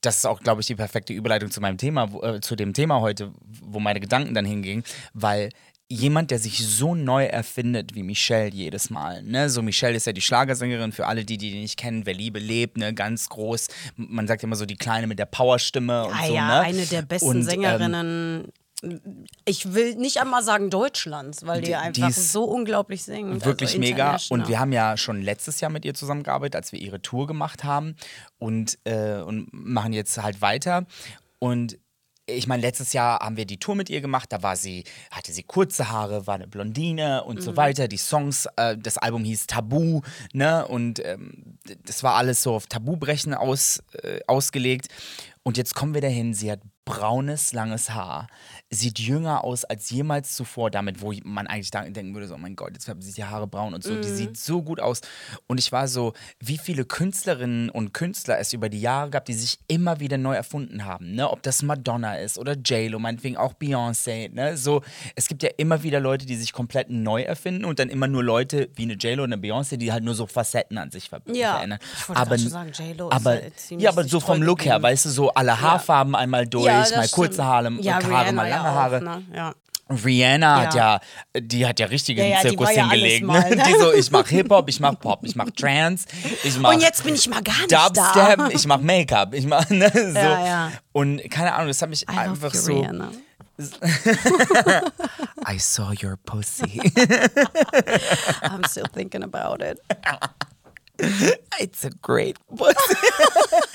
das 0.00 0.18
ist 0.18 0.26
auch, 0.26 0.40
glaube 0.40 0.60
ich, 0.60 0.66
die 0.66 0.76
perfekte 0.76 1.12
Überleitung 1.12 1.50
zu 1.50 1.60
meinem 1.60 1.78
Thema, 1.78 2.08
äh, 2.22 2.40
zu 2.40 2.56
dem 2.56 2.72
Thema 2.72 3.00
heute, 3.00 3.32
wo 3.62 3.80
meine 3.80 4.00
Gedanken 4.00 4.34
dann 4.34 4.44
hingingen, 4.44 4.84
weil 5.12 5.50
jemand, 5.90 6.30
der 6.30 6.38
sich 6.38 6.58
so 6.66 6.94
neu 6.94 7.24
erfindet 7.24 7.94
wie 7.94 8.02
Michelle 8.02 8.50
jedes 8.50 8.90
Mal. 8.90 9.22
Ne? 9.22 9.48
So 9.48 9.62
Michelle 9.62 9.96
ist 9.96 10.06
ja 10.06 10.12
die 10.12 10.20
Schlagersängerin 10.20 10.92
für 10.92 11.06
alle, 11.06 11.24
die 11.24 11.38
die 11.38 11.54
nicht 11.54 11.78
kennen. 11.78 12.04
Wer 12.04 12.14
Liebe 12.14 12.38
lebt, 12.38 12.76
ne? 12.76 12.92
ganz 12.92 13.28
groß. 13.30 13.68
Man 13.96 14.26
sagt 14.26 14.42
immer 14.42 14.56
so 14.56 14.66
die 14.66 14.76
Kleine 14.76 15.06
mit 15.06 15.18
der 15.18 15.26
Powerstimme 15.26 16.04
und 16.06 16.14
Ah 16.14 16.26
so. 16.26 16.34
ja, 16.34 16.46
ne? 16.46 16.60
eine 16.60 16.86
der 16.86 17.02
besten 17.02 17.28
Und, 17.28 17.36
ähm, 17.36 17.42
Sängerinnen. 17.42 18.52
Ich 19.44 19.74
will 19.74 19.96
nicht 19.96 20.20
einmal 20.20 20.42
sagen 20.42 20.70
Deutschlands, 20.70 21.44
weil 21.46 21.60
die, 21.60 21.68
Die- 21.68 21.74
einfach 21.74 22.10
so 22.12 22.44
unglaublich 22.44 23.02
singen. 23.02 23.44
Wirklich 23.44 23.70
also 23.70 23.80
mega. 23.80 24.16
Und 24.30 24.48
wir 24.48 24.60
haben 24.60 24.72
ja 24.72 24.96
schon 24.96 25.20
letztes 25.22 25.60
Jahr 25.60 25.70
mit 25.70 25.84
ihr 25.84 25.94
zusammengearbeitet, 25.94 26.56
als 26.56 26.72
wir 26.72 26.80
ihre 26.80 27.02
Tour 27.02 27.26
gemacht 27.26 27.64
haben 27.64 27.96
und, 28.38 28.78
äh, 28.84 29.20
und 29.20 29.48
machen 29.52 29.92
jetzt 29.92 30.16
halt 30.22 30.40
weiter. 30.40 30.86
Und 31.40 31.78
ich 32.30 32.46
meine, 32.46 32.60
letztes 32.60 32.92
Jahr 32.92 33.20
haben 33.20 33.38
wir 33.38 33.46
die 33.46 33.58
Tour 33.58 33.74
mit 33.74 33.88
ihr 33.88 34.02
gemacht. 34.02 34.30
Da 34.30 34.42
war 34.42 34.54
sie, 34.54 34.84
hatte 35.10 35.32
sie 35.32 35.44
kurze 35.44 35.88
Haare, 35.90 36.26
war 36.26 36.34
eine 36.34 36.46
Blondine 36.46 37.24
und 37.24 37.36
Mhm. 37.36 37.40
so 37.40 37.56
weiter. 37.56 37.88
Die 37.88 37.96
Songs, 37.96 38.46
äh, 38.56 38.76
das 38.76 38.98
Album 38.98 39.24
hieß 39.24 39.46
Tabu, 39.46 40.02
ne? 40.34 40.68
Und 40.68 41.02
ähm, 41.04 41.58
das 41.86 42.02
war 42.02 42.16
alles 42.16 42.42
so 42.42 42.54
auf 42.54 42.66
Tabubrechen 42.66 43.32
aus, 43.32 43.82
äh, 44.02 44.20
ausgelegt. 44.26 44.88
Und 45.42 45.56
jetzt 45.56 45.74
kommen 45.74 45.94
wir 45.94 46.00
dahin. 46.00 46.34
Sie 46.34 46.50
hat 46.50 46.60
braunes, 46.88 47.52
langes 47.52 47.90
Haar, 47.90 48.28
sieht 48.70 48.98
jünger 48.98 49.44
aus 49.44 49.66
als 49.66 49.90
jemals 49.90 50.34
zuvor, 50.34 50.70
damit, 50.70 51.02
wo 51.02 51.12
man 51.22 51.46
eigentlich 51.46 51.70
denken 51.70 52.14
würde, 52.14 52.26
so, 52.26 52.34
oh 52.34 52.38
mein 52.38 52.56
Gott, 52.56 52.70
jetzt 52.72 52.86
färben 52.86 53.02
sich 53.02 53.14
die 53.14 53.24
Haare 53.24 53.46
braun 53.46 53.74
und 53.74 53.84
so. 53.84 53.92
Mhm. 53.92 54.00
Die 54.00 54.08
sieht 54.08 54.38
so 54.38 54.62
gut 54.62 54.80
aus. 54.80 55.02
Und 55.46 55.58
ich 55.58 55.70
war 55.70 55.86
so, 55.86 56.14
wie 56.40 56.56
viele 56.56 56.86
Künstlerinnen 56.86 57.68
und 57.68 57.92
Künstler 57.92 58.38
es 58.38 58.54
über 58.54 58.70
die 58.70 58.80
Jahre 58.80 59.10
gab, 59.10 59.26
die 59.26 59.34
sich 59.34 59.58
immer 59.68 60.00
wieder 60.00 60.16
neu 60.16 60.34
erfunden 60.34 60.86
haben. 60.86 61.12
Ne? 61.12 61.28
Ob 61.30 61.42
das 61.42 61.62
Madonna 61.62 62.16
ist 62.16 62.38
oder 62.38 62.54
J-Lo, 62.54 62.98
meinetwegen 62.98 63.36
auch 63.36 63.52
Beyoncé. 63.52 64.32
Ne? 64.32 64.56
So, 64.56 64.82
es 65.14 65.28
gibt 65.28 65.42
ja 65.42 65.50
immer 65.58 65.82
wieder 65.82 66.00
Leute, 66.00 66.24
die 66.24 66.36
sich 66.36 66.54
komplett 66.54 66.88
neu 66.88 67.20
erfinden 67.20 67.66
und 67.66 67.78
dann 67.80 67.90
immer 67.90 68.06
nur 68.08 68.24
Leute 68.24 68.70
wie 68.76 68.84
eine 68.84 68.94
J-Lo 68.94 69.24
und 69.24 69.32
eine 69.34 69.42
Beyoncé, 69.42 69.76
die 69.76 69.92
halt 69.92 70.04
nur 70.04 70.14
so 70.14 70.26
Facetten 70.26 70.78
an 70.78 70.90
sich 70.90 71.10
ver 71.10 71.20
Ja, 71.26 71.56
verändern. 71.56 71.80
ich 71.98 72.08
wollte 72.08 72.22
aber, 72.22 72.38
schon 72.38 72.48
sagen, 72.48 72.72
J.Lo 72.72 73.10
ist 73.10 73.14
aber, 73.14 73.44
ja 73.44 73.54
ziemlich 73.54 73.84
ja, 73.84 73.90
aber 73.90 74.04
so 74.04 74.20
vom 74.20 74.42
Look 74.42 74.64
her, 74.64 74.82
weißt 74.82 75.04
du, 75.04 75.10
so 75.10 75.27
alle 75.34 75.60
Haarfarben 75.60 76.14
einmal 76.14 76.46
durch, 76.46 76.66
Ja, 76.66 76.84
mal 76.96 77.08
kurze. 77.08 77.44
Haare, 77.44 77.70
ja, 77.80 77.94
Haare 77.94 78.06
Rihanna 78.08 78.32
mal 78.32 78.48
ja 78.48 78.56
lange 78.56 78.68
auch, 78.70 78.74
Haare. 78.74 79.02
Ne? 79.02 79.22
Ja. 79.34 79.54
Rihanna 79.90 80.60
hat 80.62 80.74
Ja. 80.74 81.00
ja, 81.34 81.40
die 81.40 81.66
hat 81.66 81.80
ja 81.80 81.86
richtig 81.86 82.18
Ja, 82.18 82.24
ja, 82.24 82.40
Zirkus 82.40 82.74
ja 82.74 82.82
hingelegt. 82.90 83.24
mal, 83.24 83.40
ne? 83.48 83.56
ne? 83.56 83.62
Die 83.66 83.74
so, 83.78 83.92
ich 83.94 84.10
mach 84.10 84.28
Hip-Hop, 84.28 84.68
ich 84.68 84.80
mach 84.80 84.98
Pop, 85.00 85.20
ich 85.22 85.34
mach 85.34 85.48
Trance, 85.50 86.06
ich 86.44 86.58
mach 86.58 86.74
Und 86.74 86.80
jetzt 86.82 87.04
bin 87.04 87.14
ich 87.14 87.26
mal 87.28 87.42
gar 87.42 87.56
nicht 87.56 87.72
Dubstep, 87.72 88.36
da. 88.36 88.48
ich 88.50 88.66
mach 88.66 88.80
Make-up, 88.80 89.32
ich 89.32 89.46
mach, 89.46 89.68
ne, 89.70 89.90
so. 89.94 90.00
Ja, 90.18 90.46
ja. 90.46 90.72
Und 90.92 91.30
keine 91.30 91.54
Ahnung, 91.54 91.68
das 91.68 91.80
hat 91.80 91.88
mich 91.88 92.02
I 92.02 92.18
einfach 92.18 92.52
you, 92.52 92.60
so. 92.60 92.80
Rihanna. 92.80 93.08
I 95.48 95.58
saw 95.58 95.90
your 95.90 96.16
pussy. 96.16 96.80
I'm 98.42 98.62
still 98.68 98.86
thinking 98.92 99.22
about 99.24 99.62
it. 99.62 99.80
It's 101.60 101.84
a 101.84 101.90
great 102.02 102.36
pussy. 102.56 102.96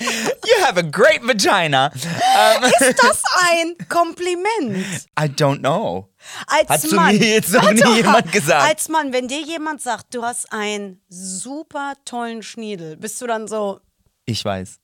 you 0.00 0.56
have 0.60 0.76
a 0.78 0.82
great 0.82 1.22
vagina. 1.22 1.90
Ist 1.94 3.02
das 3.02 3.22
ein 3.42 3.76
Kompliment? 3.88 4.86
I 5.18 5.28
don't 5.28 5.60
know. 5.60 6.10
Als 6.46 6.68
Hat 6.68 6.80
zu 6.82 6.94
Mann. 6.96 7.16
mir 7.16 7.34
jetzt 7.34 7.52
noch 7.52 7.72
nie 7.72 7.96
jemand 7.96 8.30
gesagt. 8.32 8.68
Als 8.68 8.88
Mann, 8.88 9.12
wenn 9.12 9.28
dir 9.28 9.40
jemand 9.40 9.80
sagt, 9.80 10.14
du 10.14 10.22
hast 10.22 10.52
einen 10.52 11.00
super 11.08 11.94
tollen 12.04 12.42
Schniedel, 12.42 12.96
bist 12.96 13.20
du 13.22 13.26
dann 13.26 13.48
so, 13.48 13.80
Ich 14.26 14.44
weiß. 14.44 14.80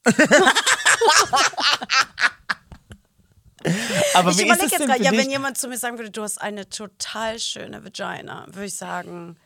Aber 4.14 4.30
ich 4.30 4.40
überlege 4.40 4.66
jetzt 4.66 4.78
gerade, 4.86 5.02
ja, 5.02 5.12
wenn 5.12 5.30
jemand 5.30 5.58
zu 5.58 5.68
mir 5.68 5.76
sagen 5.76 5.98
würde, 5.98 6.10
du 6.10 6.22
hast 6.22 6.40
eine 6.40 6.68
total 6.68 7.38
schöne 7.38 7.84
Vagina, 7.84 8.46
würde 8.48 8.66
ich 8.66 8.76
sagen, 8.76 9.36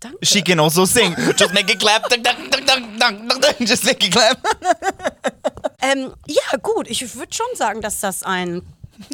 danke. 0.00 0.18
She 0.22 0.42
can 0.42 0.60
also 0.60 0.84
sing. 0.84 1.14
Just 1.36 1.52
make 1.52 1.72
it 1.72 1.78
clap. 1.78 2.08
Dun, 2.08 2.22
dun, 2.22 2.36
dun. 2.98 3.66
Just 3.66 3.84
make 3.84 4.04
it 4.06 4.12
clap. 4.12 4.38
Ähm, 5.82 6.12
ja, 6.26 6.58
gut, 6.62 6.90
ich 6.90 7.14
würde 7.14 7.32
schon 7.32 7.46
sagen, 7.54 7.80
dass 7.80 8.00
das 8.00 8.22
ein, 8.22 8.62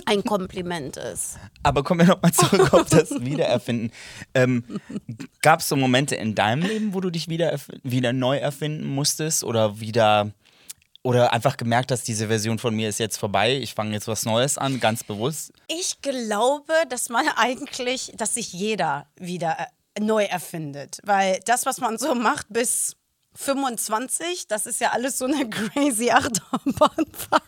ein 0.04 0.24
Kompliment 0.24 0.96
ist. 0.96 1.38
Aber 1.62 1.84
kommen 1.84 2.00
wir 2.00 2.06
nochmal 2.08 2.32
zurück 2.32 2.72
auf 2.72 2.88
das 2.88 3.10
Wiedererfinden. 3.20 3.92
Ähm, 4.34 4.64
Gab 5.42 5.60
es 5.60 5.68
so 5.68 5.76
Momente 5.76 6.16
in 6.16 6.34
deinem 6.34 6.62
Leben, 6.62 6.94
wo 6.94 7.00
du 7.00 7.10
dich 7.10 7.28
wieder, 7.28 7.56
wieder 7.82 8.12
neu 8.12 8.38
erfinden 8.38 8.84
musstest 8.84 9.44
oder 9.44 9.80
wieder 9.80 10.32
oder 11.02 11.32
einfach 11.32 11.56
gemerkt 11.56 11.92
hast, 11.92 12.08
diese 12.08 12.26
Version 12.26 12.58
von 12.58 12.74
mir 12.74 12.88
ist 12.88 12.98
jetzt 12.98 13.16
vorbei, 13.16 13.56
ich 13.56 13.74
fange 13.74 13.92
jetzt 13.92 14.08
was 14.08 14.24
Neues 14.24 14.58
an, 14.58 14.80
ganz 14.80 15.04
bewusst? 15.04 15.52
Ich 15.68 16.02
glaube, 16.02 16.72
dass 16.88 17.10
man 17.10 17.28
eigentlich, 17.36 18.12
dass 18.16 18.34
sich 18.34 18.52
jeder 18.52 19.06
wieder 19.14 19.68
neu 19.98 20.24
erfindet. 20.24 20.98
Weil 21.04 21.40
das, 21.44 21.66
was 21.66 21.80
man 21.80 21.98
so 21.98 22.14
macht 22.14 22.46
bis 22.50 22.96
25, 23.36 24.48
das 24.48 24.66
ist 24.66 24.80
ja 24.80 24.90
alles 24.92 25.18
so 25.18 25.26
eine 25.26 25.48
crazy 25.50 26.10
Achterbahnfahrt. 26.10 27.42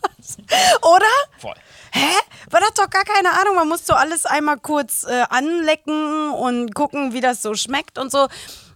Oder? 0.83 1.07
Voll. 1.39 1.55
Hä? 1.93 2.07
Man 2.53 2.63
hat 2.63 2.79
doch 2.79 2.91
gar 2.91 3.05
keine 3.05 3.33
Ahnung. 3.41 3.55
Man 3.57 3.69
muss 3.69 3.87
so 3.87 3.95
alles 3.95 4.27
einmal 4.27 4.59
kurz 4.59 5.05
äh, 5.05 5.25
anlecken 5.31 6.31
und 6.31 6.75
gucken, 6.75 7.13
wie 7.13 7.21
das 7.21 7.43
so 7.43 7.55
schmeckt 7.55 7.99
und 7.99 8.13
so. 8.13 8.29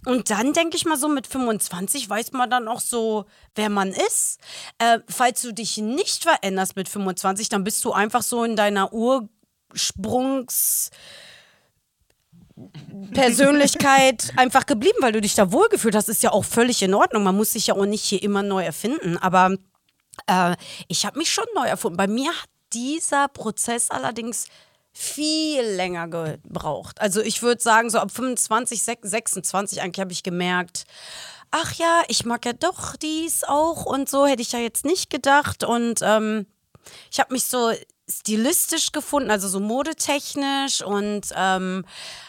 Und 0.05 0.31
dann 0.31 0.52
denke 0.52 0.76
ich 0.76 0.85
mal 0.85 0.97
so, 0.97 1.09
mit 1.09 1.26
25 1.29 2.09
weiß 2.09 2.33
man 2.33 2.50
dann 2.50 2.67
auch 2.67 2.81
so, 2.81 3.26
wer 3.55 3.69
man 3.69 3.91
ist. 3.91 4.41
Äh, 4.79 4.99
falls 5.09 5.43
du 5.43 5.52
dich 5.52 5.76
nicht 5.76 6.25
veränderst 6.25 6.75
mit 6.75 6.88
25, 6.88 7.49
dann 7.49 7.62
bist 7.62 7.85
du 7.85 7.93
einfach 7.93 8.23
so 8.23 8.45
in 8.45 8.57
deiner 8.57 8.93
Ursprungs... 8.93 10.91
Persönlichkeit 13.12 14.33
einfach 14.37 14.66
geblieben, 14.66 14.99
weil 15.00 15.12
du 15.12 15.21
dich 15.21 15.35
da 15.35 15.52
wohlgefühlt 15.52 15.95
hast, 15.95 16.09
ist 16.09 16.23
ja 16.23 16.33
auch 16.33 16.45
völlig 16.45 16.83
in 16.83 16.95
Ordnung. 16.95 17.23
Man 17.23 17.37
muss 17.37 17.52
sich 17.52 17.69
ja 17.69 17.75
auch 17.75 17.87
nicht 17.87 18.04
hier 18.04 18.23
immer 18.23 18.42
neu 18.42 18.62
erfinden. 18.64 19.19
Aber 19.19 19.57
Äh, 20.26 20.57
ich 20.88 21.07
habe 21.07 21.19
mich 21.19 21.31
schon 21.33 21.47
neu 21.54 21.66
erfunden. 21.66 21.97
Bei 21.97 22.07
mir 22.07 22.31
hat 22.31 22.49
dieser 22.73 23.28
Prozess 23.28 23.90
allerdings 23.90 24.47
viel 24.92 25.62
länger 25.62 26.07
gebraucht. 26.09 27.00
Also 27.00 27.23
ich 27.23 27.42
würde 27.42 27.62
sagen, 27.62 27.88
so 27.88 27.99
ab 27.99 28.11
25, 28.11 28.83
26 28.83 29.81
eigentlich 29.81 30.00
habe 30.00 30.12
ich 30.12 30.23
gemerkt, 30.23 30.85
ach 31.50 31.73
ja, 31.75 32.02
ich 32.09 32.25
mag 32.26 32.45
ja 32.45 32.52
doch 32.52 32.97
dies 32.97 33.42
auch 33.45 33.87
und 33.87 34.09
so 34.09 34.26
hätte 34.26 34.42
ich 34.42 34.52
ja 34.52 34.59
jetzt 34.59 34.85
nicht 34.85 35.09
gedacht. 35.11 35.64
Und 35.64 36.00
ähm, 36.02 36.47
ich 37.11 37.21
habe 37.21 37.33
mich 37.33 37.47
so 37.47 37.73
stilistisch 38.19 38.92
gefunden, 38.92 39.31
also 39.31 39.49
so 39.49 39.61
modetechnisch 39.61 40.83
und 40.83 41.28
ähm, 41.37 41.85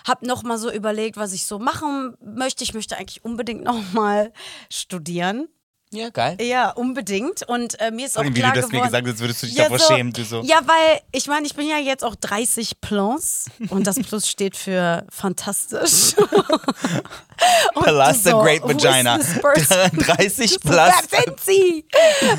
habe 0.07 0.27
noch 0.27 0.43
mal 0.43 0.57
so 0.57 0.71
überlegt, 0.71 1.17
was 1.17 1.33
ich 1.33 1.45
so 1.45 1.59
machen 1.59 2.15
möchte. 2.21 2.63
Ich 2.63 2.73
möchte 2.73 2.97
eigentlich 2.97 3.23
unbedingt 3.23 3.63
noch 3.63 3.93
mal 3.93 4.31
studieren. 4.69 5.47
Ja, 5.93 6.09
geil. 6.09 6.37
Ja, 6.41 6.71
unbedingt. 6.71 7.47
Und 7.47 7.79
äh, 7.79 7.91
mir 7.91 8.07
ist 8.07 8.17
auch 8.17 8.23
allem, 8.23 8.35
wie 8.35 8.39
klar 8.39 8.53
du 8.53 8.61
das 8.61 8.71
mir 8.71 8.79
geworden, 8.79 8.87
gesagt 8.87 9.07
hast, 9.07 9.19
würdest 9.19 9.43
du 9.43 9.47
dich 9.47 9.55
ja, 9.55 9.63
davor 9.65 9.77
so, 9.77 9.93
schämen. 9.93 10.11
Du 10.11 10.23
so. 10.23 10.41
Ja, 10.41 10.61
weil 10.65 11.01
ich 11.11 11.27
meine, 11.27 11.45
ich 11.45 11.55
bin 11.55 11.67
ja 11.67 11.77
jetzt 11.77 12.03
auch 12.03 12.15
30 12.15 12.81
plus 12.81 13.45
und 13.69 13.85
das 13.85 13.99
Plus 13.99 14.27
steht 14.27 14.57
für 14.57 15.05
fantastisch. 15.11 16.15
Und 17.73 17.83
Plus 17.83 18.23
du 18.23 18.29
the 18.29 18.31
great 18.31 18.63
vagina. 18.63 19.17
this 19.17 19.39
person? 19.39 19.89
30 19.97 20.59
plus. 20.61 20.75
Wer 20.75 21.21
sind 21.23 21.39
Sie? 21.39 21.85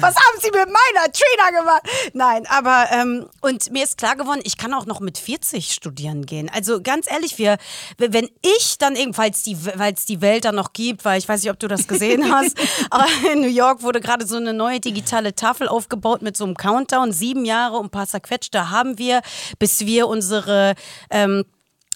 Was 0.01 0.15
haben 0.15 0.41
Sie 0.41 0.51
mit 0.51 0.67
meiner 0.67 1.13
Trina 1.13 1.61
gemacht? 1.61 1.83
Nein, 2.13 2.47
aber 2.49 2.87
ähm, 2.93 3.27
und 3.41 3.71
mir 3.73 3.85
ist 3.85 3.99
klar 3.99 4.17
geworden, 4.17 4.41
ich 4.45 4.57
kann 4.57 4.73
auch 4.75 4.87
noch 4.87 5.01
mit 5.01 5.19
40 5.19 5.73
studieren 5.73 6.27
gehen. 6.27 6.51
Also 6.53 6.81
ganz 6.81 7.11
ehrlich, 7.11 7.39
wir, 7.39 7.59
wenn 7.99 8.29
ich 8.43 8.79
dann 8.79 8.97
ebenfalls 8.97 9.43
die, 9.43 9.57
weil 9.77 9.95
es 9.95 10.05
die 10.05 10.21
Welt 10.21 10.45
dann 10.45 10.55
noch 10.55 10.73
gibt, 10.73 11.05
weil 11.05 11.19
ich 11.19 11.29
weiß 11.29 11.43
nicht, 11.43 11.51
ob 11.51 11.59
du 11.59 11.69
das 11.69 11.87
gesehen 11.87 12.33
hast, 12.33 12.57
aber 12.91 13.07
in 13.33 13.44
New 13.45 13.51
York 13.51 13.83
wurde 13.83 14.01
gerade 14.01 14.27
so 14.27 14.39
eine 14.39 14.55
neue 14.55 14.81
digitale 14.81 15.35
Tafel 15.35 15.69
aufgebaut 15.69 16.23
mit 16.23 16.35
so 16.35 16.45
einem 16.45 16.57
Countdown, 16.57 17.13
sieben 17.13 17.45
Jahre 17.45 17.77
und 17.77 17.87
ein 17.87 17.91
paar 17.91 18.07
zerquetschte 18.07 18.71
haben 18.71 18.97
wir, 18.97 19.21
bis 19.59 19.81
wir 19.81 20.09
unsere 20.09 20.75
ähm, 21.11 21.45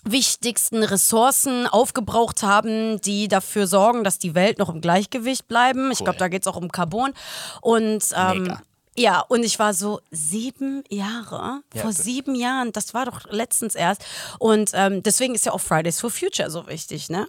wichtigsten 0.04 0.82
Ressourcen 0.82 1.66
aufgebraucht 1.66 2.42
haben, 2.42 3.00
die 3.00 3.28
dafür 3.28 3.66
sorgen, 3.66 4.04
dass 4.04 4.18
die 4.18 4.34
Welt 4.34 4.58
noch 4.58 4.68
im 4.68 4.82
Gleichgewicht 4.82 5.48
bleiben. 5.48 5.90
Ich 5.90 6.00
glaube, 6.00 6.18
da 6.18 6.28
geht 6.28 6.42
es 6.42 6.48
auch 6.48 6.56
um 6.56 6.70
Carbon. 6.70 7.14
Und 7.62 8.04
ähm. 8.14 8.58
Ja, 8.98 9.20
und 9.20 9.44
ich 9.44 9.58
war 9.58 9.74
so 9.74 10.00
sieben 10.10 10.82
Jahre, 10.88 11.60
Ja, 11.72 11.82
vor 11.82 11.92
sieben 11.92 12.34
Jahren, 12.34 12.72
das 12.72 12.94
war 12.94 13.04
doch 13.06 13.20
letztens 13.30 13.74
erst. 13.74 14.04
Und 14.38 14.70
ähm, 14.74 15.02
deswegen 15.02 15.34
ist 15.34 15.46
ja 15.46 15.52
auch 15.52 15.60
Fridays 15.60 16.00
for 16.00 16.10
Future 16.10 16.50
so 16.50 16.66
wichtig, 16.66 17.08
ne? 17.08 17.28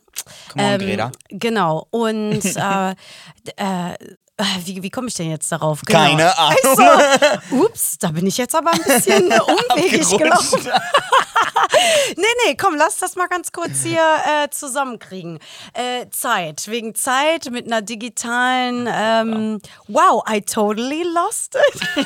Come 0.52 0.74
on, 0.74 0.80
Greta. 0.80 1.12
Genau. 1.30 1.88
Und 1.92 2.44
äh, 2.56 2.96
äh, 4.40 4.44
wie, 4.64 4.82
wie 4.82 4.90
komme 4.90 5.10
ich 5.10 5.16
denn 5.16 5.30
jetzt 5.30 5.52
darauf? 5.52 5.82
Genau. 5.82 6.00
Keine 6.00 6.38
Ahnung. 6.38 6.58
Also, 6.66 7.66
ups, 7.66 7.98
da 8.00 8.12
bin 8.12 8.26
ich 8.26 8.38
jetzt 8.38 8.56
aber 8.56 8.72
ein 8.72 8.82
bisschen 8.84 9.26
umwegig 9.32 10.18
gelaufen. 10.18 10.62
Nee, 12.16 12.26
nee, 12.46 12.56
komm, 12.56 12.76
lass 12.76 12.98
das 12.98 13.16
mal 13.16 13.28
ganz 13.28 13.52
kurz 13.52 13.84
hier 13.84 14.02
äh, 14.26 14.50
zusammenkriegen. 14.50 15.40
Äh, 15.74 16.08
Zeit, 16.10 16.68
wegen 16.68 16.96
Zeit 16.96 17.50
mit 17.52 17.66
einer 17.66 17.82
digitalen, 17.82 18.88
ähm, 18.92 19.62
wow, 19.88 20.24
I 20.30 20.42
totally 20.42 21.04
lost 21.04 21.56
it. 21.56 21.82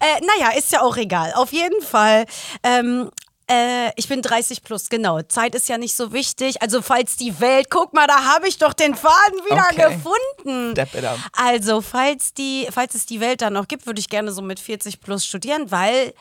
äh, 0.00 0.20
naja, 0.24 0.56
ist 0.56 0.72
ja 0.72 0.82
auch 0.82 0.96
egal. 0.96 1.32
Auf 1.34 1.52
jeden 1.52 1.80
Fall. 1.82 2.26
Ähm, 2.62 3.10
äh, 3.50 3.90
ich 3.96 4.08
bin 4.08 4.20
30 4.20 4.62
plus, 4.62 4.90
genau. 4.90 5.22
Zeit 5.22 5.54
ist 5.54 5.68
ja 5.68 5.78
nicht 5.78 5.96
so 5.96 6.12
wichtig. 6.12 6.60
Also, 6.60 6.82
falls 6.82 7.16
die 7.16 7.40
Welt, 7.40 7.68
guck 7.70 7.94
mal, 7.94 8.06
da 8.06 8.24
habe 8.34 8.46
ich 8.46 8.58
doch 8.58 8.74
den 8.74 8.94
Faden 8.94 9.38
wieder 9.48 9.64
Okay. 9.72 9.94
gefunden. 9.94 10.72
Step 10.72 10.94
it 10.94 11.04
up. 11.04 11.18
Also, 11.32 11.80
falls, 11.80 12.34
die, 12.34 12.68
falls 12.70 12.94
es 12.94 13.06
die 13.06 13.20
Welt 13.20 13.40
dann 13.40 13.54
noch 13.54 13.66
gibt, 13.66 13.86
würde 13.86 14.00
ich 14.00 14.10
gerne 14.10 14.32
so 14.32 14.42
mit 14.42 14.60
40 14.60 15.00
plus 15.00 15.24
studieren, 15.24 15.70
weil 15.70 16.12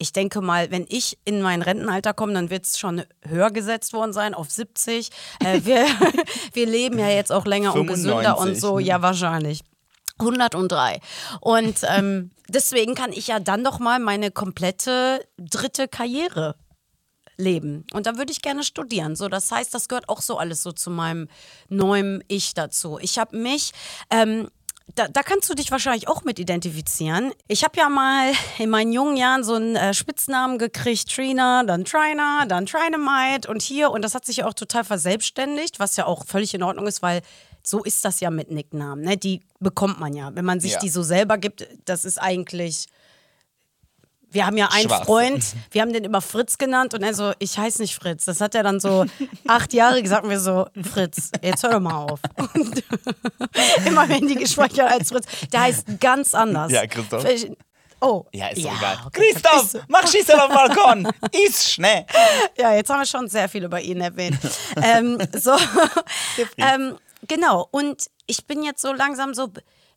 ich 0.00 0.12
denke 0.12 0.40
mal, 0.40 0.70
wenn 0.70 0.86
ich 0.88 1.18
in 1.24 1.42
mein 1.42 1.60
Rentenalter 1.60 2.14
komme, 2.14 2.32
dann 2.32 2.48
wird 2.48 2.64
es 2.64 2.78
schon 2.78 3.02
höher 3.28 3.50
gesetzt 3.50 3.92
worden 3.92 4.12
sein, 4.12 4.34
auf 4.34 4.50
70. 4.50 5.10
Äh, 5.44 5.60
wir, 5.64 5.86
wir 6.54 6.66
leben 6.66 6.98
ja 6.98 7.08
jetzt 7.08 7.30
auch 7.30 7.44
länger 7.44 7.74
und 7.74 7.86
gesünder 7.86 8.38
und 8.38 8.56
95, 8.56 8.60
so. 8.60 8.78
ne? 8.78 8.84
Ja, 8.84 9.02
wahrscheinlich. 9.02 9.60
103. 10.18 11.00
Und 11.40 11.80
ähm, 11.88 12.30
deswegen 12.48 12.94
kann 12.94 13.12
ich 13.12 13.26
ja 13.26 13.40
dann 13.40 13.62
noch 13.62 13.78
mal 13.78 13.98
meine 14.00 14.30
komplette 14.30 15.24
dritte 15.38 15.88
Karriere 15.88 16.56
leben. 17.36 17.86
Und 17.92 18.06
da 18.06 18.16
würde 18.16 18.32
ich 18.32 18.42
gerne 18.42 18.64
studieren. 18.64 19.16
So, 19.16 19.28
das 19.28 19.50
heißt, 19.50 19.74
das 19.74 19.88
gehört 19.88 20.08
auch 20.08 20.20
so 20.20 20.38
alles 20.38 20.62
so 20.62 20.72
zu 20.72 20.90
meinem 20.90 21.28
neuen 21.68 22.22
Ich 22.28 22.54
dazu. 22.54 22.98
Ich 23.00 23.18
habe 23.18 23.36
mich 23.36 23.72
ähm, 24.10 24.48
da, 24.94 25.08
da 25.08 25.22
kannst 25.22 25.48
du 25.48 25.54
dich 25.54 25.70
wahrscheinlich 25.70 26.08
auch 26.08 26.24
mit 26.24 26.38
identifizieren. 26.38 27.32
Ich 27.48 27.64
habe 27.64 27.76
ja 27.76 27.88
mal 27.88 28.32
in 28.58 28.70
meinen 28.70 28.92
jungen 28.92 29.16
Jahren 29.16 29.44
so 29.44 29.54
einen 29.54 29.76
äh, 29.76 29.94
Spitznamen 29.94 30.58
gekriegt, 30.58 31.10
Trina, 31.14 31.62
dann 31.64 31.84
Trina, 31.84 32.44
dann 32.46 32.66
Trinomite 32.66 33.48
und 33.48 33.62
hier. 33.62 33.90
Und 33.90 34.02
das 34.02 34.14
hat 34.14 34.24
sich 34.24 34.38
ja 34.38 34.46
auch 34.46 34.54
total 34.54 34.84
verselbstständigt, 34.84 35.78
was 35.80 35.96
ja 35.96 36.06
auch 36.06 36.24
völlig 36.26 36.54
in 36.54 36.62
Ordnung 36.62 36.86
ist, 36.86 37.02
weil 37.02 37.22
so 37.62 37.82
ist 37.84 38.04
das 38.04 38.20
ja 38.20 38.30
mit 38.30 38.50
Nicknamen. 38.50 39.04
Ne? 39.04 39.16
Die 39.16 39.40
bekommt 39.58 40.00
man 40.00 40.14
ja. 40.14 40.34
Wenn 40.34 40.44
man 40.44 40.60
sich 40.60 40.72
Ja. 40.72 40.78
die 40.78 40.88
so 40.88 41.02
selber 41.02 41.38
gibt, 41.38 41.68
das 41.84 42.04
ist 42.04 42.18
eigentlich. 42.18 42.86
Wir 44.30 44.46
haben 44.46 44.56
ja 44.56 44.68
einen 44.70 44.88
Schwachsinn. 44.88 45.06
Freund, 45.06 45.44
wir 45.72 45.82
haben 45.82 45.92
den 45.92 46.04
immer 46.04 46.20
Fritz 46.20 46.56
genannt 46.56 46.94
und 46.94 47.02
er 47.02 47.14
so, 47.14 47.32
ich 47.38 47.58
heiße 47.58 47.82
nicht 47.82 47.94
Fritz. 47.94 48.24
Das 48.24 48.40
hat 48.40 48.54
er 48.54 48.62
dann 48.62 48.78
so 48.78 49.04
acht 49.46 49.72
Jahre 49.72 50.02
gesagt 50.02 50.24
und 50.24 50.30
wir 50.30 50.40
so, 50.40 50.66
Fritz, 50.92 51.30
jetzt 51.42 51.62
hör 51.62 51.70
doch 51.70 51.80
mal 51.80 51.94
auf. 51.94 52.20
Und 52.54 52.82
immer 53.86 54.08
wenn 54.08 54.26
die 54.26 54.34
gespeichert 54.34 54.90
als 54.90 55.10
Fritz. 55.10 55.26
Der 55.52 55.62
heißt 55.62 56.00
ganz 56.00 56.34
anders. 56.34 56.70
Ja, 56.72 56.86
Christoph. 56.86 57.24
Oh. 58.00 58.24
Ja, 58.32 58.48
ist 58.48 58.64
doch 58.64 58.76
egal. 58.76 58.98
okay. 59.06 59.32
Christoph, 59.32 59.82
mach 59.88 60.06
Schießer 60.06 60.42
auf 60.42 60.48
dem 60.48 60.56
Balkon. 60.56 61.12
Ist 61.46 61.72
schnell. 61.72 62.06
Ja, 62.56 62.72
jetzt 62.74 62.88
haben 62.88 63.00
wir 63.00 63.06
schon 63.06 63.28
sehr 63.28 63.48
viel 63.48 63.64
über 63.64 63.80
ihn 63.80 64.00
erwähnt. 64.00 64.38
ähm, 64.82 65.18
so, 65.34 65.54
ähm, 66.56 66.96
genau. 67.28 67.68
Und 67.70 68.06
ich 68.26 68.46
bin 68.46 68.62
jetzt 68.62 68.80
so 68.80 68.92
langsam 68.92 69.34
so, 69.34 69.50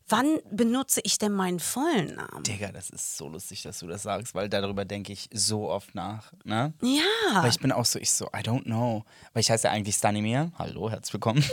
wann 0.08 0.38
benutze 0.50 1.00
ich 1.02 1.18
denn 1.18 1.32
meinen 1.32 1.60
vollen 1.60 2.14
Namen? 2.14 2.42
Digga, 2.42 2.70
das 2.72 2.90
ist 2.90 3.16
so 3.16 3.28
lustig, 3.28 3.62
dass 3.62 3.78
du 3.78 3.86
das 3.86 4.02
sagst, 4.02 4.34
weil 4.34 4.48
darüber 4.48 4.84
denke 4.84 5.12
ich 5.12 5.28
so 5.32 5.68
oft 5.70 5.94
nach. 5.94 6.32
Ne? 6.44 6.72
Ja. 6.82 7.42
Weil 7.42 7.50
ich 7.50 7.58
bin 7.60 7.72
auch 7.72 7.84
so, 7.86 7.98
ich 7.98 8.12
so, 8.12 8.26
I 8.26 8.40
don't 8.40 8.64
know. 8.64 9.04
Weil 9.32 9.40
ich 9.40 9.50
heiße 9.50 9.66
ja 9.66 9.72
eigentlich 9.72 9.96
Stanimir. 9.96 10.50
Hallo, 10.58 10.90
herzlich 10.90 11.14
willkommen. 11.14 11.42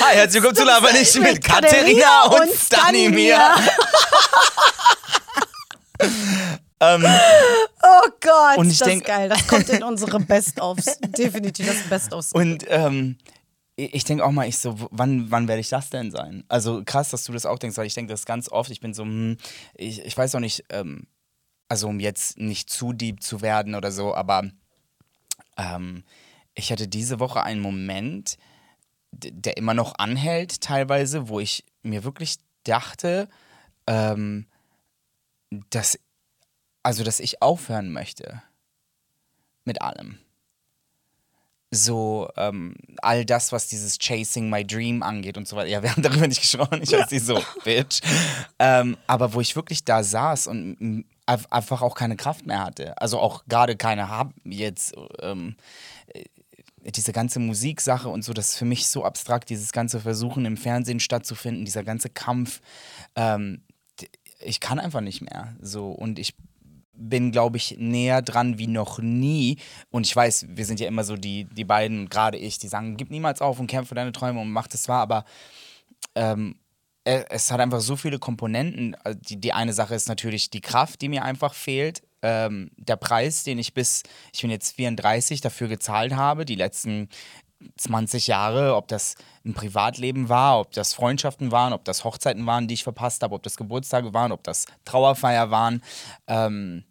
Hi, 0.00 0.14
herzlich 0.16 0.42
willkommen 0.42 0.56
zu 0.56 0.64
Lava 0.64 0.92
nicht 0.92 1.14
mit 1.16 1.24
Mit 1.34 1.44
Katharina 1.44 2.24
und 2.26 2.40
und 2.42 2.50
Stanimir. 2.54 3.38
Oh 6.78 8.08
Gott, 8.20 8.58
Und 8.58 8.70
ich 8.70 8.78
das 8.78 8.86
denk- 8.88 9.02
ist 9.02 9.06
geil. 9.06 9.28
Das 9.28 9.46
kommt 9.46 9.68
in 9.70 9.82
unsere 9.82 10.20
Best-ofs. 10.20 10.98
Definitiv 11.00 11.66
das 11.66 11.88
Best-ofs. 11.88 12.32
Und 12.32 12.64
ähm, 12.68 13.16
ich 13.76 14.04
denke 14.04 14.24
auch 14.24 14.30
mal, 14.30 14.48
ich 14.48 14.58
so, 14.58 14.74
wann, 14.90 15.30
wann 15.30 15.48
werde 15.48 15.60
ich 15.60 15.68
das 15.68 15.90
denn 15.90 16.10
sein? 16.10 16.44
Also 16.48 16.82
krass, 16.84 17.10
dass 17.10 17.24
du 17.24 17.32
das 17.32 17.44
auch 17.44 17.58
denkst, 17.58 17.76
weil 17.76 17.86
ich 17.86 17.94
denke 17.94 18.12
das 18.12 18.24
ganz 18.24 18.48
oft. 18.48 18.70
Ich 18.70 18.80
bin 18.80 18.94
so, 18.94 19.02
hm, 19.04 19.36
ich, 19.74 20.00
ich 20.04 20.16
weiß 20.16 20.34
auch 20.34 20.40
nicht, 20.40 20.64
ähm, 20.70 21.06
also 21.68 21.88
um 21.88 22.00
jetzt 22.00 22.38
nicht 22.38 22.70
zu 22.70 22.92
deep 22.92 23.22
zu 23.22 23.42
werden 23.42 23.74
oder 23.74 23.92
so, 23.92 24.14
aber 24.14 24.50
ähm, 25.58 26.04
ich 26.54 26.72
hatte 26.72 26.88
diese 26.88 27.20
Woche 27.20 27.42
einen 27.42 27.60
Moment, 27.60 28.38
der 29.12 29.58
immer 29.58 29.74
noch 29.74 29.94
anhält, 29.98 30.62
teilweise, 30.62 31.28
wo 31.28 31.38
ich 31.38 31.64
mir 31.82 32.02
wirklich 32.02 32.36
dachte, 32.64 33.28
ähm, 33.86 34.46
dass, 35.70 35.98
also 36.82 37.04
dass 37.04 37.20
ich 37.20 37.42
aufhören 37.42 37.92
möchte 37.92 38.42
mit 39.64 39.82
allem 39.82 40.18
so 41.70 42.28
ähm, 42.36 42.74
all 43.02 43.24
das, 43.24 43.52
was 43.52 43.66
dieses 43.68 43.98
Chasing 43.98 44.48
My 44.48 44.64
Dream 44.64 45.02
angeht 45.02 45.36
und 45.36 45.48
so 45.48 45.56
weiter. 45.56 45.68
Ja, 45.68 45.82
wir 45.82 45.90
haben 45.90 46.02
darüber 46.02 46.26
nicht 46.26 46.40
gesprochen, 46.40 46.80
ich 46.82 46.92
weiß 46.92 47.10
nicht 47.10 47.24
so, 47.24 47.42
Bitch. 47.64 48.00
Ähm, 48.58 48.96
aber 49.06 49.34
wo 49.34 49.40
ich 49.40 49.56
wirklich 49.56 49.84
da 49.84 50.02
saß 50.02 50.46
und 50.46 51.04
einfach 51.26 51.82
auch 51.82 51.96
keine 51.96 52.16
Kraft 52.16 52.46
mehr 52.46 52.64
hatte. 52.64 52.96
Also 53.00 53.18
auch 53.18 53.44
gerade 53.48 53.76
keine 53.76 54.08
habe 54.08 54.32
jetzt. 54.44 54.94
Ähm, 55.20 55.56
äh, 56.14 56.24
diese 56.94 57.12
ganze 57.12 57.40
Musiksache 57.40 58.08
und 58.08 58.22
so, 58.22 58.32
das 58.32 58.50
ist 58.50 58.58
für 58.58 58.64
mich 58.64 58.86
so 58.86 59.04
abstrakt, 59.04 59.50
dieses 59.50 59.72
ganze 59.72 59.98
Versuchen 59.98 60.44
im 60.44 60.56
Fernsehen 60.56 61.00
stattzufinden, 61.00 61.64
dieser 61.64 61.82
ganze 61.82 62.08
Kampf. 62.08 62.60
Ähm, 63.16 63.62
ich 64.40 64.60
kann 64.60 64.78
einfach 64.78 65.00
nicht 65.00 65.20
mehr. 65.20 65.56
So 65.60 65.90
und 65.90 66.20
ich 66.20 66.34
bin, 66.96 67.32
glaube 67.32 67.56
ich, 67.56 67.76
näher 67.78 68.22
dran 68.22 68.58
wie 68.58 68.66
noch 68.66 68.98
nie. 68.98 69.58
Und 69.90 70.06
ich 70.06 70.14
weiß, 70.16 70.46
wir 70.50 70.64
sind 70.64 70.80
ja 70.80 70.88
immer 70.88 71.04
so 71.04 71.16
die, 71.16 71.44
die 71.44 71.64
beiden, 71.64 72.08
gerade 72.08 72.38
ich, 72.38 72.58
die 72.58 72.68
sagen, 72.68 72.96
gib 72.96 73.10
niemals 73.10 73.40
auf 73.40 73.58
und 73.60 73.66
kämpfe 73.66 73.94
deine 73.94 74.12
Träume 74.12 74.40
und 74.40 74.50
mach 74.50 74.66
das 74.66 74.88
wahr. 74.88 75.00
Aber 75.02 75.24
ähm, 76.14 76.56
e- 77.04 77.24
es 77.30 77.50
hat 77.50 77.60
einfach 77.60 77.80
so 77.80 77.96
viele 77.96 78.18
Komponenten. 78.18 78.94
Also 79.04 79.18
Die, 79.28 79.40
die 79.40 79.52
eine 79.52 79.72
Sache 79.72 79.94
ist 79.94 80.08
natürlich 80.08 80.50
die 80.50 80.60
Kraft, 80.60 81.00
die 81.02 81.08
mir 81.08 81.24
einfach 81.24 81.54
fehlt. 81.54 82.02
Ähm, 82.22 82.70
der 82.76 82.96
Preis, 82.96 83.44
den 83.44 83.58
ich 83.58 83.74
bis, 83.74 84.02
ich 84.32 84.40
bin 84.42 84.50
jetzt 84.50 84.74
34, 84.76 85.40
dafür 85.40 85.68
gezahlt 85.68 86.14
habe, 86.16 86.44
die 86.44 86.54
letzten 86.54 87.08
20 87.76 88.26
Jahre, 88.26 88.76
ob 88.76 88.88
das 88.88 89.14
ein 89.44 89.54
Privatleben 89.54 90.28
war, 90.28 90.60
ob 90.60 90.72
das 90.72 90.94
Freundschaften 90.94 91.52
waren, 91.52 91.72
ob 91.72 91.84
das 91.84 92.04
Hochzeiten 92.04 92.46
waren, 92.46 92.68
die 92.68 92.74
ich 92.74 92.84
verpasst 92.84 93.22
habe, 93.22 93.34
ob 93.34 93.42
das 93.42 93.56
Geburtstage 93.56 94.12
waren, 94.12 94.32
ob 94.32 94.42
das 94.44 94.66
Trauerfeier 94.84 95.50
waren. 95.50 95.82
Ähm, 96.26 96.84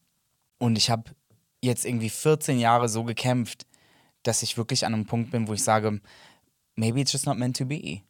und 0.57 0.77
ich 0.77 0.89
habe 0.89 1.12
jetzt 1.62 1.86
irgendwie 1.86 2.10
14 2.10 2.60
Jahre 2.60 2.89
so 2.89 3.03
gekämpft, 3.03 3.65
dass 4.24 4.43
ich 4.43 4.57
wirklich 4.57 4.86
an 4.86 4.93
einem 4.93 5.05
Punkt 5.05 5.31
bin, 5.31 5.48
wo 5.48 5.53
ich 5.53 5.63
sage, 5.63 6.01
maybe 6.75 7.00
it's 7.00 7.13
just 7.13 7.25
not 7.25 7.38
meant 7.38 7.57
to 7.57 7.65
be. 7.65 8.01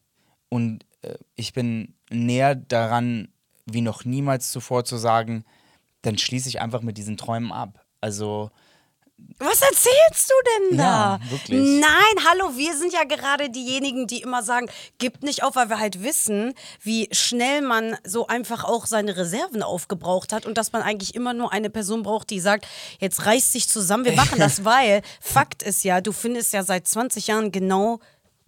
Und 0.49 0.85
äh, 1.01 1.15
ich 1.35 1.53
bin 1.53 1.95
näher 2.09 2.55
daran, 2.55 3.29
wie 3.65 3.81
noch 3.81 4.05
niemals 4.05 4.51
zuvor 4.51 4.85
zu 4.85 4.97
sagen, 4.97 5.43
dann 6.03 6.17
schließe 6.17 6.47
ich 6.49 6.61
einfach 6.61 6.81
mit 6.81 6.97
diesen 6.97 7.17
Träumen 7.17 7.51
ab. 7.51 7.85
Also 7.99 8.51
Was 9.37 9.61
erzählst 9.61 10.29
du 10.29 10.33
denn 10.69 10.77
da? 10.77 11.19
Ja, 11.21 11.31
wirklich. 11.31 11.61
Nein, 11.61 12.25
hallo, 12.27 12.55
wir 12.55 12.75
sind 12.77 12.93
ja 12.93 13.03
gerade 13.03 13.49
diejenigen, 13.49 14.07
die 14.07 14.21
immer 14.21 14.43
sagen, 14.43 14.69
gib 14.97 15.23
nicht 15.23 15.43
auf, 15.43 15.55
weil 15.55 15.69
wir 15.69 15.79
halt 15.79 16.03
wissen, 16.03 16.53
wie 16.81 17.09
schnell 17.11 17.61
man 17.61 17.97
so 18.05 18.27
einfach 18.27 18.63
auch 18.63 18.85
seine 18.85 19.17
Reserven 19.17 19.61
aufgebraucht 19.61 20.31
hat 20.31 20.45
und 20.45 20.57
dass 20.57 20.71
man 20.71 20.81
eigentlich 20.81 21.15
immer 21.15 21.33
nur 21.33 21.51
eine 21.51 21.69
Person 21.69 22.03
braucht, 22.03 22.29
die 22.29 22.39
sagt, 22.39 22.65
jetzt 22.99 23.25
reiß 23.25 23.51
dich 23.51 23.67
zusammen, 23.67 24.05
wir 24.05 24.13
machen 24.13 24.39
das, 24.39 24.63
weil 24.65 25.01
Fakt 25.19 25.63
ist 25.63 25.83
ja, 25.83 25.99
du 26.01 26.13
findest 26.13 26.53
ja 26.53 26.63
seit 26.63 26.87
20 26.87 27.27
Jahren 27.27 27.51
genau 27.51 27.99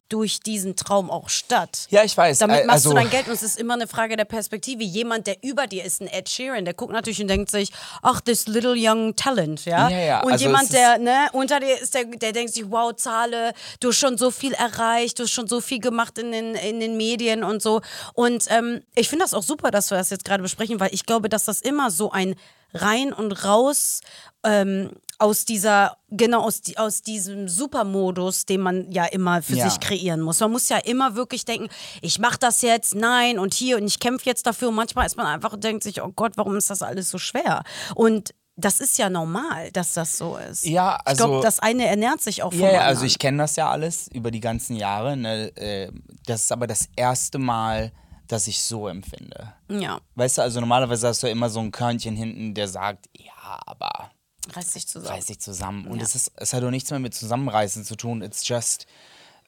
durch 0.09 0.39
diesen 0.39 0.75
Traum 0.75 1.09
auch 1.09 1.29
statt. 1.29 1.87
Ja, 1.89 2.03
ich 2.03 2.15
weiß. 2.15 2.39
Damit 2.39 2.65
machst 2.65 2.85
du 2.85 2.89
also- 2.89 2.99
dein 2.99 3.09
Geld 3.09 3.27
und 3.27 3.33
es 3.33 3.43
ist 3.43 3.59
immer 3.59 3.73
eine 3.73 3.87
Frage 3.87 4.15
der 4.15 4.25
Perspektive. 4.25 4.83
Jemand, 4.83 5.27
der 5.27 5.43
über 5.43 5.67
dir 5.67 5.83
ist, 5.83 6.01
ein 6.01 6.07
Ed 6.07 6.29
Sheeran, 6.29 6.65
der 6.65 6.73
guckt 6.73 6.93
natürlich 6.93 7.21
und 7.21 7.27
denkt 7.27 7.51
sich, 7.51 7.71
ach, 8.01 8.21
this 8.21 8.47
little 8.47 8.75
young 8.77 9.15
talent, 9.15 9.65
ja. 9.65 9.89
Ja, 9.89 9.99
ja, 9.99 10.21
Und 10.21 10.31
also 10.33 10.45
jemand, 10.45 10.71
der 10.73 10.97
ne, 10.97 11.27
unter 11.33 11.59
dir 11.59 11.79
ist, 11.79 11.93
der, 11.93 12.05
der 12.05 12.31
denkt 12.31 12.53
sich, 12.53 12.69
wow, 12.69 12.95
Zahle, 12.95 13.53
du 13.79 13.89
hast 13.89 13.97
schon 13.97 14.17
so 14.17 14.31
viel 14.31 14.53
erreicht, 14.53 15.19
du 15.19 15.23
hast 15.23 15.31
schon 15.31 15.47
so 15.47 15.61
viel 15.61 15.79
gemacht 15.79 16.17
in 16.17 16.31
den, 16.31 16.55
in 16.55 16.79
den 16.79 16.97
Medien 16.97 17.43
und 17.43 17.61
so. 17.61 17.81
Und 18.13 18.45
ähm, 18.49 18.81
ich 18.95 19.09
finde 19.09 19.25
das 19.25 19.33
auch 19.33 19.43
super, 19.43 19.71
dass 19.71 19.91
wir 19.91 19.97
das 19.97 20.09
jetzt 20.09 20.25
gerade 20.25 20.41
besprechen, 20.43 20.79
weil 20.79 20.93
ich 20.93 21.05
glaube, 21.05 21.29
dass 21.29 21.45
das 21.45 21.61
immer 21.61 21.91
so 21.91 22.11
ein 22.11 22.35
rein 22.73 23.13
und 23.13 23.31
raus 23.45 24.01
ähm, 24.43 24.91
aus 25.19 25.45
dieser, 25.45 25.97
genau 26.09 26.41
aus, 26.43 26.61
die, 26.61 26.77
aus 26.77 27.01
diesem 27.01 27.47
Supermodus, 27.47 28.45
den 28.45 28.61
man 28.61 28.91
ja 28.91 29.05
immer 29.05 29.41
für 29.41 29.55
Ja. 29.55 29.69
sich 29.69 29.79
kreieren 29.79 30.21
muss. 30.21 30.39
Man 30.39 30.51
muss 30.51 30.69
ja 30.69 30.77
immer 30.77 31.15
wirklich 31.15 31.43
denken, 31.45 31.69
ich 32.01 32.19
mache 32.19 32.37
das 32.39 32.61
jetzt, 32.61 32.93
nein 32.95 33.39
und 33.39 33.53
hier 33.53 33.77
und 33.77 33.87
ich 33.87 33.99
kämpfe 33.99 34.25
jetzt 34.27 34.45
dafür. 34.45 34.69
Und 34.69 34.75
manchmal 34.75 35.05
ist 35.07 35.17
man 35.17 35.25
einfach 35.25 35.53
und 35.53 35.63
denkt 35.63 35.83
sich, 35.83 36.01
oh 36.01 36.11
Gott, 36.15 36.33
warum 36.35 36.55
ist 36.57 36.69
das 36.69 36.81
alles 36.81 37.09
so 37.09 37.17
schwer? 37.17 37.63
Und 37.95 38.33
das 38.55 38.79
ist 38.79 38.97
ja 38.97 39.09
normal, 39.09 39.71
dass 39.71 39.93
das 39.93 40.17
so 40.17 40.37
ist. 40.37 40.65
Ja, 40.65 40.99
ich 41.07 41.17
glaube, 41.17 41.33
also- 41.35 41.43
das 41.43 41.59
eine 41.59 41.85
ernährt 41.87 42.21
sich 42.21 42.41
auch 42.43 42.51
vom 42.51 42.59
Ja, 42.59 42.65
ja, 42.67 42.71
anderen. 42.73 42.87
also 42.89 43.05
ich 43.05 43.19
kenne 43.19 43.37
das 43.39 43.55
ja 43.55 43.69
alles 43.69 44.07
über 44.13 44.31
die 44.31 44.39
ganzen 44.39 44.75
Jahre. 44.75 45.15
Ne? 45.17 45.55
Äh, 45.57 45.91
Das 46.25 46.43
ist 46.43 46.51
aber 46.51 46.67
das 46.67 46.89
erste 46.95 47.37
Mal, 47.39 47.91
dass 48.27 48.47
ich 48.47 48.61
so 48.61 48.87
empfinde. 48.87 49.53
ja, 49.69 49.99
Weißt 50.15 50.37
du, 50.37 50.41
also 50.41 50.59
normalerweise 50.59 51.07
hast 51.07 51.23
du 51.23 51.27
immer 51.29 51.49
so 51.49 51.59
ein 51.61 51.71
Körnchen 51.71 52.15
hinten, 52.15 52.53
der 52.53 52.67
sagt, 52.67 53.05
ja, 53.17 53.31
aber 53.65 54.11
reiß 54.55 54.71
dich 54.71 54.87
zusammen. 54.87 55.15
reiß 55.15 55.25
dich 55.25 55.39
zusammen. 55.39 55.87
Und 55.87 55.97
Ja. 55.99 56.03
es, 56.03 56.15
ist, 56.15 56.31
es 56.35 56.53
hat 56.53 56.63
doch 56.63 56.71
nichts 56.71 56.89
mehr 56.89 56.99
mit 56.99 57.13
Zusammenreißen 57.13 57.83
zu 57.83 57.95
tun. 57.95 58.21
It's 58.21 58.47
just. 58.47 58.85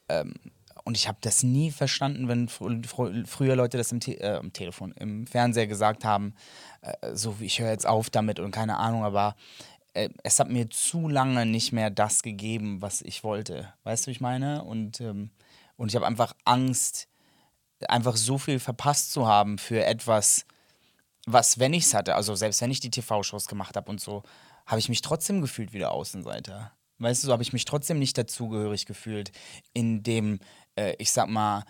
Ähm, 0.08 0.34
und 0.84 0.96
ich 0.96 1.08
habe 1.08 1.18
das 1.20 1.42
nie 1.42 1.70
verstanden, 1.70 2.26
wenn 2.28 2.48
fr 2.48 2.70
fr 2.86 3.10
früher 3.26 3.54
Leute 3.54 3.76
das 3.78 3.92
im, 3.92 4.00
Te 4.00 4.12
äh, 4.20 4.36
am 4.36 4.52
Telefon, 4.52 4.92
im 4.92 5.26
Fernseher 5.26 5.66
gesagt 5.66 6.04
haben, 6.04 6.34
äh, 6.80 7.14
so 7.14 7.38
wie 7.38 7.44
ich 7.46 7.60
höre 7.60 7.70
jetzt 7.70 7.86
auf 7.86 8.10
damit 8.10 8.40
und 8.40 8.50
keine 8.50 8.78
Ahnung, 8.78 9.04
aber 9.04 9.36
äh, 9.94 10.08
es 10.22 10.40
hat 10.40 10.48
mir 10.48 10.70
zu 10.70 11.08
lange 11.08 11.46
nicht 11.46 11.72
mehr 11.72 11.90
das 11.90 12.22
gegeben, 12.22 12.80
was 12.80 13.02
ich 13.02 13.22
wollte. 13.24 13.72
Weißt 13.84 14.04
du, 14.04 14.06
wie 14.08 14.12
ich 14.12 14.20
meine? 14.20 14.64
Und, 14.64 15.00
ähm, 15.00 15.30
und 15.76 15.88
ich 15.88 15.96
habe 15.96 16.06
einfach 16.06 16.34
Angst, 16.44 17.08
einfach 17.88 18.16
so 18.16 18.38
viel 18.38 18.58
verpasst 18.58 19.12
zu 19.12 19.26
haben 19.26 19.58
für 19.58 19.84
etwas, 19.84 20.44
was, 21.26 21.58
wenn 21.58 21.74
ich 21.74 21.84
es 21.84 21.94
hatte, 21.94 22.14
also 22.14 22.34
selbst 22.34 22.60
wenn 22.62 22.70
ich 22.70 22.80
die 22.80 22.90
TV-Shows 22.90 23.46
gemacht 23.46 23.76
habe 23.76 23.90
und 23.90 24.00
so, 24.00 24.22
habe 24.66 24.78
ich 24.78 24.88
mich 24.88 25.02
trotzdem 25.02 25.40
gefühlt 25.40 25.72
wie 25.72 25.78
der 25.78 25.92
Außenseiter. 25.92 26.72
Weißt 26.98 27.22
du, 27.22 27.26
so 27.26 27.32
habe 27.32 27.42
ich 27.42 27.52
mich 27.52 27.64
trotzdem 27.64 27.98
nicht 27.98 28.16
dazugehörig 28.18 28.86
gefühlt 28.86 29.32
in 29.72 30.02
dem, 30.02 30.38
äh, 30.76 30.94
ich 30.98 31.12
sag 31.12 31.28
mal, 31.28 31.64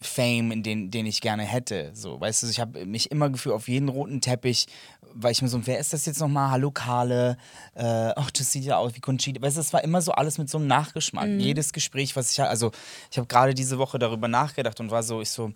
Fame, 0.00 0.52
in 0.52 0.62
den, 0.62 0.90
den 0.90 1.06
ich 1.06 1.20
gerne 1.20 1.44
hätte. 1.44 1.92
So, 1.94 2.20
weißt 2.20 2.42
du, 2.42 2.48
ich 2.48 2.60
habe 2.60 2.84
mich 2.86 3.10
immer 3.10 3.30
gefühlt 3.30 3.54
auf 3.54 3.68
jeden 3.68 3.88
roten 3.88 4.20
Teppich, 4.20 4.66
weil 5.14 5.32
ich 5.32 5.42
mir 5.42 5.48
so, 5.48 5.64
wer 5.66 5.78
ist 5.78 5.92
das 5.92 6.06
jetzt 6.06 6.20
nochmal? 6.20 6.50
Hallo 6.50 6.70
Karle, 6.70 7.36
äh, 7.74 8.12
ach, 8.16 8.30
das 8.30 8.52
sieht 8.52 8.64
ja 8.64 8.78
aus 8.78 8.94
wie 8.94 9.00
Conchita. 9.00 9.40
Weißt 9.40 9.56
du, 9.56 9.60
es 9.60 9.72
war 9.72 9.84
immer 9.84 10.02
so 10.02 10.12
alles 10.12 10.38
mit 10.38 10.50
so 10.50 10.58
einem 10.58 10.66
Nachgeschmack. 10.66 11.28
Jedes 11.28 11.72
Gespräch, 11.72 12.16
was 12.16 12.32
ich 12.32 12.40
hatte, 12.40 12.50
also 12.50 12.72
ich 13.10 13.18
habe 13.18 13.28
gerade 13.28 13.54
diese 13.54 13.78
Woche 13.78 13.98
darüber 13.98 14.28
nachgedacht 14.28 14.80
und 14.80 14.90
war 14.90 15.02
so, 15.02 15.20
ich 15.20 15.30
so, 15.30 15.52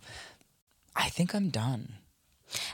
I 0.97 1.11
think 1.15 1.35
I'm 1.35 1.51
done. 1.51 1.89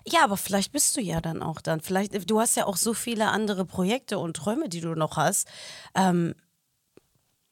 Ja, 0.07 0.25
aber 0.25 0.37
vielleicht 0.37 0.73
bist 0.73 0.97
du 0.97 1.01
ja 1.01 1.21
dann 1.21 1.43
auch 1.43 1.61
dann. 1.61 1.81
Vielleicht, 1.81 2.31
du 2.31 2.41
hast 2.41 2.57
ja 2.57 2.67
auch 2.67 2.77
so 2.77 2.95
viele 2.95 3.29
andere 3.29 3.65
Projekte 3.65 4.19
und 4.19 4.37
Träume, 4.37 4.69
die 4.69 4.81
du 4.81 4.95
noch 4.95 5.17
hast. 5.17 5.49
Ähm, 5.95 6.35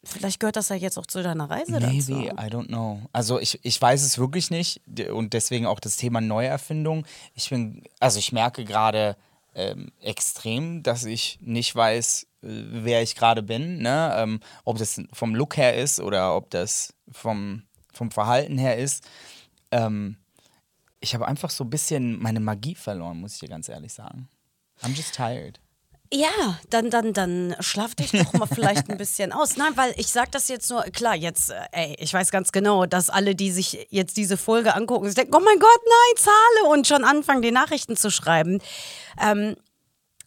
vielleicht 0.04 0.40
gehört 0.40 0.56
das 0.56 0.68
ja 0.68 0.76
jetzt 0.76 0.98
auch 0.98 1.06
zu 1.06 1.22
deiner 1.22 1.48
Reise 1.48 1.72
Maybe, 1.72 1.96
dazu. 1.98 2.12
I 2.12 2.50
don't 2.50 2.68
know. 2.68 3.00
Also 3.12 3.38
ich, 3.38 3.58
ich 3.62 3.80
weiß 3.80 4.02
es 4.02 4.18
wirklich 4.18 4.50
nicht 4.50 4.80
und 5.12 5.32
deswegen 5.32 5.66
auch 5.66 5.80
das 5.80 5.96
Thema 5.96 6.20
Neuerfindung. 6.20 7.06
Ich 7.34 7.50
bin, 7.50 7.84
also 7.98 8.18
ich 8.18 8.32
merke 8.32 8.64
gerade 8.64 9.16
ähm, 9.54 9.92
extrem, 10.00 10.82
dass 10.82 11.04
ich 11.04 11.38
nicht 11.42 11.74
weiß, 11.74 12.26
äh, 12.42 12.46
wer 12.46 13.02
ich 13.02 13.16
gerade 13.16 13.42
bin. 13.42 13.78
Ne? 13.78 14.12
Ähm, 14.16 14.40
ob 14.64 14.78
das 14.78 15.00
vom 15.12 15.34
Look 15.34 15.56
her 15.56 15.74
ist 15.74 16.00
oder 16.00 16.36
ob 16.36 16.50
das 16.50 16.94
vom, 17.10 17.64
vom 17.92 18.10
Verhalten 18.10 18.58
her 18.58 18.76
ist. 18.76 19.04
Ähm, 19.70 20.16
ich 21.00 21.14
habe 21.14 21.26
einfach 21.26 21.50
so 21.50 21.64
ein 21.64 21.70
bisschen 21.70 22.20
meine 22.20 22.40
Magie 22.40 22.74
verloren, 22.74 23.20
muss 23.20 23.34
ich 23.34 23.40
dir 23.40 23.48
ganz 23.48 23.68
ehrlich 23.68 23.92
sagen. 23.92 24.28
I'm 24.82 24.94
just 24.94 25.14
tired. 25.14 25.60
Ja, 26.12 26.58
dann, 26.70 26.90
dann, 26.90 27.12
dann 27.12 27.54
schlaf 27.60 27.94
dich 27.94 28.10
doch 28.10 28.32
mal 28.32 28.46
vielleicht 28.46 28.90
ein 28.90 28.98
bisschen 28.98 29.32
aus. 29.32 29.56
Nein, 29.56 29.76
weil 29.76 29.94
ich 29.96 30.08
sag 30.08 30.32
das 30.32 30.48
jetzt 30.48 30.68
nur, 30.68 30.82
klar, 30.82 31.14
jetzt, 31.14 31.50
äh, 31.50 31.60
ey, 31.70 31.96
ich 32.00 32.12
weiß 32.12 32.32
ganz 32.32 32.50
genau, 32.50 32.84
dass 32.84 33.10
alle, 33.10 33.36
die 33.36 33.52
sich 33.52 33.86
jetzt 33.90 34.16
diese 34.16 34.36
Folge 34.36 34.74
angucken, 34.74 35.06
sich 35.06 35.14
denken, 35.14 35.34
oh 35.36 35.40
mein 35.40 35.58
Gott, 35.60 35.80
nein, 35.84 36.16
zahle 36.16 36.72
und 36.72 36.88
schon 36.88 37.04
anfangen, 37.04 37.42
die 37.42 37.52
Nachrichten 37.52 37.96
zu 37.96 38.10
schreiben. 38.10 38.60
Ähm, 39.20 39.56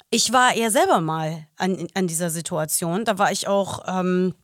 ich 0.10 0.32
war 0.32 0.56
ja 0.56 0.70
selber 0.70 1.02
mal 1.02 1.48
an, 1.58 1.88
an 1.96 2.08
dieser 2.08 2.30
Situation. 2.30 3.04
Da 3.04 3.18
war 3.18 3.32
ich 3.32 3.48
auch. 3.48 3.84
Ähm, 3.88 4.36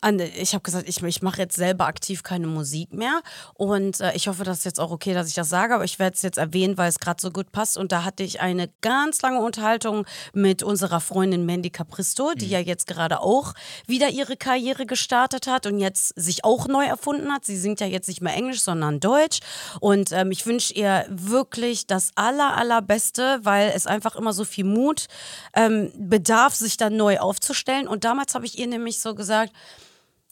an, 0.00 0.18
ich 0.18 0.54
habe 0.54 0.62
gesagt, 0.62 0.88
ich, 0.88 1.02
ich 1.02 1.22
mache 1.22 1.40
jetzt 1.42 1.56
selber 1.56 1.86
aktiv 1.86 2.22
keine 2.22 2.46
Musik 2.46 2.92
mehr. 2.92 3.20
Und 3.54 4.00
äh, 4.00 4.12
ich 4.14 4.28
hoffe, 4.28 4.44
das 4.44 4.58
ist 4.58 4.64
jetzt 4.64 4.80
auch 4.80 4.90
okay, 4.90 5.12
dass 5.12 5.28
ich 5.28 5.34
das 5.34 5.48
sage, 5.48 5.74
aber 5.74 5.84
ich 5.84 5.98
werde 5.98 6.14
es 6.14 6.22
jetzt 6.22 6.38
erwähnen, 6.38 6.78
weil 6.78 6.88
es 6.88 6.98
gerade 6.98 7.20
so 7.20 7.30
gut 7.30 7.52
passt. 7.52 7.76
Und 7.76 7.92
da 7.92 8.04
hatte 8.04 8.22
ich 8.22 8.40
eine 8.40 8.70
ganz 8.80 9.20
lange 9.22 9.40
Unterhaltung 9.40 10.06
mit 10.32 10.62
unserer 10.62 11.00
Freundin 11.00 11.44
Mandy 11.44 11.70
Capristo, 11.70 12.32
die 12.34 12.48
ja 12.48 12.60
jetzt 12.60 12.86
gerade 12.86 13.20
auch 13.20 13.54
wieder 13.86 14.08
ihre 14.08 14.36
Karriere 14.36 14.86
gestartet 14.86 15.46
hat 15.46 15.66
und 15.66 15.78
jetzt 15.78 16.14
sich 16.16 16.44
auch 16.44 16.66
neu 16.66 16.84
erfunden 16.84 17.30
hat. 17.32 17.44
Sie 17.44 17.56
singt 17.56 17.80
ja 17.80 17.86
jetzt 17.86 18.08
nicht 18.08 18.22
mehr 18.22 18.34
Englisch, 18.34 18.62
sondern 18.62 19.00
Deutsch. 19.00 19.40
Und 19.80 20.12
ähm, 20.12 20.30
ich 20.30 20.46
wünsche 20.46 20.72
ihr 20.72 21.04
wirklich 21.08 21.86
das 21.86 22.12
aller, 22.14 22.56
allerbeste, 22.56 23.40
weil 23.42 23.72
es 23.74 23.86
einfach 23.86 24.16
immer 24.16 24.32
so 24.32 24.44
viel 24.44 24.64
Mut 24.64 25.08
ähm, 25.54 25.92
bedarf, 25.96 26.54
sich 26.54 26.78
dann 26.78 26.96
neu 26.96 27.18
aufzustellen. 27.18 27.86
Und 27.86 28.04
damals 28.04 28.34
habe 28.34 28.46
ich 28.46 28.58
ihr 28.58 28.66
nämlich 28.66 29.00
so 29.00 29.14
gesagt, 29.14 29.52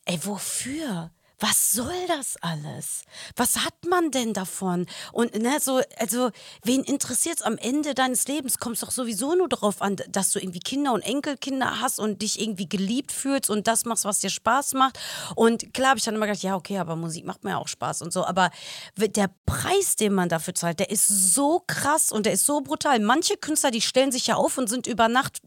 ey, 0.09 0.19
wofür? 0.25 1.11
Was 1.41 1.73
soll 1.73 2.07
das 2.09 2.37
alles? 2.41 3.03
Was 3.37 3.59
hat 3.59 3.75
man 3.89 4.11
denn 4.11 4.33
davon? 4.33 4.87
Und 5.13 5.41
ne, 5.41 5.59
so, 5.61 5.81
also, 5.99 6.31
wen 6.65 6.83
interessiert 6.83 7.37
es 7.37 7.43
am 7.43 7.57
Ende 7.59 7.95
deines 7.95 8.27
Lebens? 8.27 8.59
Kommt 8.59 8.75
es 8.75 8.81
doch 8.81 8.91
sowieso 8.91 9.37
nur 9.37 9.49
darauf 9.49 9.81
an, 9.81 9.97
dass 10.09 10.33
du 10.33 10.41
irgendwie 10.41 10.59
Kinder 10.59 10.93
und 10.93 11.03
Enkelkinder 11.03 11.81
hast 11.81 12.01
und 12.01 12.23
dich 12.23 12.41
irgendwie 12.41 12.69
geliebt 12.69 13.13
fühlst 13.13 13.51
und 13.51 13.69
das 13.69 13.85
machst, 13.85 14.05
was 14.05 14.19
dir 14.19 14.31
Spaß 14.31 14.75
macht. 14.75 14.99
Und 15.37 15.73
klar 15.73 15.91
habe 15.91 15.99
ich 15.99 16.05
dann 16.05 16.17
immer 16.17 16.27
gedacht, 16.27 16.43
ja, 16.43 16.57
okay, 16.57 16.79
aber 16.79 16.97
Musik 16.97 17.25
macht 17.25 17.45
mir 17.45 17.59
auch 17.59 17.69
Spaß 17.69 18.03
und 18.03 18.13
so. 18.13 18.25
Aber 18.25 18.51
der 18.97 19.31
Preis, 19.47 19.95
den 19.95 20.15
man 20.15 20.29
dafür 20.29 20.57
zahlt, 20.57 20.81
der 20.81 20.91
ist 20.91 21.07
so 21.07 21.63
krass 21.69 22.11
und 22.11 22.27
der 22.27 22.33
ist 22.33 22.47
so 22.47 22.63
brutal. 22.63 22.99
Manche 22.99 23.37
Künstler, 23.37 23.71
die 23.71 23.81
stellen 23.81 24.11
sich 24.11 24.27
ja 24.27 24.35
auf 24.35 24.59
und 24.59 24.69
sind 24.69 24.89
über 24.89 25.07
Nacht 25.07 25.41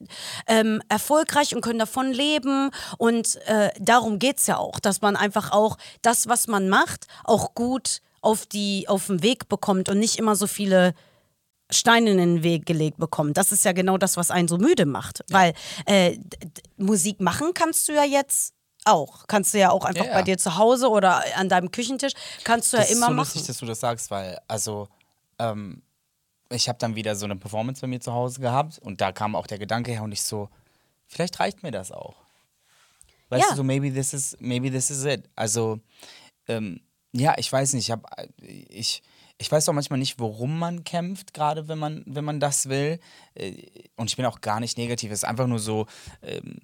ähm, 0.48 0.82
erfolgreich 0.88 1.54
und 1.54 1.60
können 1.60 1.80
davon 1.80 2.14
leben. 2.14 2.72
Und 2.98 3.36
äh, 3.48 3.72
darum 3.78 4.20
geht 4.20 4.38
es 4.38 4.48
ja 4.48 4.56
auch, 4.56 4.80
dass 4.80 5.02
man 5.02 5.18
einfach 5.18 5.52
auch 5.52 5.78
das, 6.02 6.28
was 6.28 6.48
man 6.48 6.70
macht, 6.70 7.08
auch 7.24 7.54
gut 7.56 8.02
auf, 8.22 8.46
die, 8.46 8.88
auf 8.88 9.08
den 9.08 9.24
Weg 9.24 9.50
bekommt 9.50 9.90
und 9.90 10.00
nicht 10.00 10.18
immer 10.18 10.36
so 10.36 10.48
viele 10.48 10.94
Steine 11.72 12.12
in 12.12 12.18
den 12.18 12.44
Weg 12.44 12.66
gelegt 12.66 12.98
bekommt. 12.98 13.38
Das 13.38 13.52
ist 13.52 13.64
ja 13.66 13.72
genau 13.72 13.98
das, 13.98 14.18
was 14.18 14.30
einen 14.30 14.48
so 14.48 14.58
müde 14.58 14.86
macht. 14.86 15.24
Weil 15.30 15.54
äh, 15.86 16.18
Musik 16.78 17.22
machen 17.22 17.54
kannst 17.54 17.88
du 17.88 17.94
ja 17.94 18.04
jetzt 18.04 18.54
auch. 18.84 19.26
Kannst 19.28 19.54
du 19.54 19.60
ja 19.60 19.72
auch 19.72 19.86
einfach 19.86 20.04
Ja, 20.06 20.12
ja. 20.12 20.18
bei 20.18 20.24
dir 20.24 20.38
zu 20.38 20.58
Hause 20.58 20.90
oder 20.90 21.24
an 21.38 21.50
deinem 21.50 21.72
Küchentisch, 21.72 22.14
kannst 22.44 22.74
du 22.74 22.78
Das 22.78 22.90
ja 22.90 22.96
immer 22.96 23.06
ist 23.06 23.10
so 23.10 23.16
machen. 23.16 23.18
lustig, 23.36 23.48
dass 23.48 23.58
du 23.60 23.66
das 23.66 23.80
sagst, 23.80 24.12
weil, 24.12 24.38
also, 24.48 24.88
ähm, 25.40 25.82
ich 26.50 26.68
habe 26.68 26.78
dann 26.80 26.96
wieder 26.96 27.16
so 27.16 27.26
eine 27.26 27.38
Performance 27.38 27.80
bei 27.80 27.88
mir 27.88 28.02
zu 28.02 28.12
Hause 28.12 28.42
gehabt 28.42 28.78
und 28.80 29.00
da 29.00 29.12
kam 29.14 29.36
auch 29.36 29.48
der 29.48 29.58
Gedanke 29.58 29.92
her 29.92 30.04
und 30.04 30.12
ich 30.12 30.24
so, 30.24 30.50
vielleicht 31.08 31.40
reicht 31.40 31.64
mir 31.64 31.72
das 31.72 31.92
auch. 31.94 32.16
Weißt 33.32 33.44
Ja. 33.44 33.50
du, 33.52 33.56
so 33.58 33.64
maybe 33.64 33.92
this 33.94 34.14
is, 34.14 34.36
maybe 34.40 34.70
this 34.70 34.90
is 34.92 35.06
it. 35.06 35.30
Also, 35.36 35.80
ähm, 36.48 36.82
ja, 37.14 37.34
ich 37.38 37.52
weiß 37.52 37.74
nicht, 37.74 37.86
ich 37.86 37.92
habe, 37.92 38.04
ich, 38.42 39.02
ich 39.38 39.52
weiß 39.52 39.68
auch 39.70 39.74
manchmal 39.74 40.00
nicht, 40.00 40.20
worum 40.20 40.60
man 40.60 40.84
kämpft, 40.84 41.34
gerade 41.34 41.68
wenn 41.68 41.80
man, 41.80 42.04
wenn 42.06 42.24
man 42.26 42.40
das 42.40 42.70
will. 42.70 43.00
Äh, 43.34 43.54
Und 43.96 44.10
ich 44.10 44.16
bin 44.18 44.26
auch 44.26 44.42
gar 44.42 44.60
nicht 44.60 44.78
negativ. 44.78 45.12
Es 45.12 45.20
ist 45.20 45.30
einfach 45.30 45.48
nur 45.48 45.60
so, 45.60 45.88
ähm, 46.22 46.58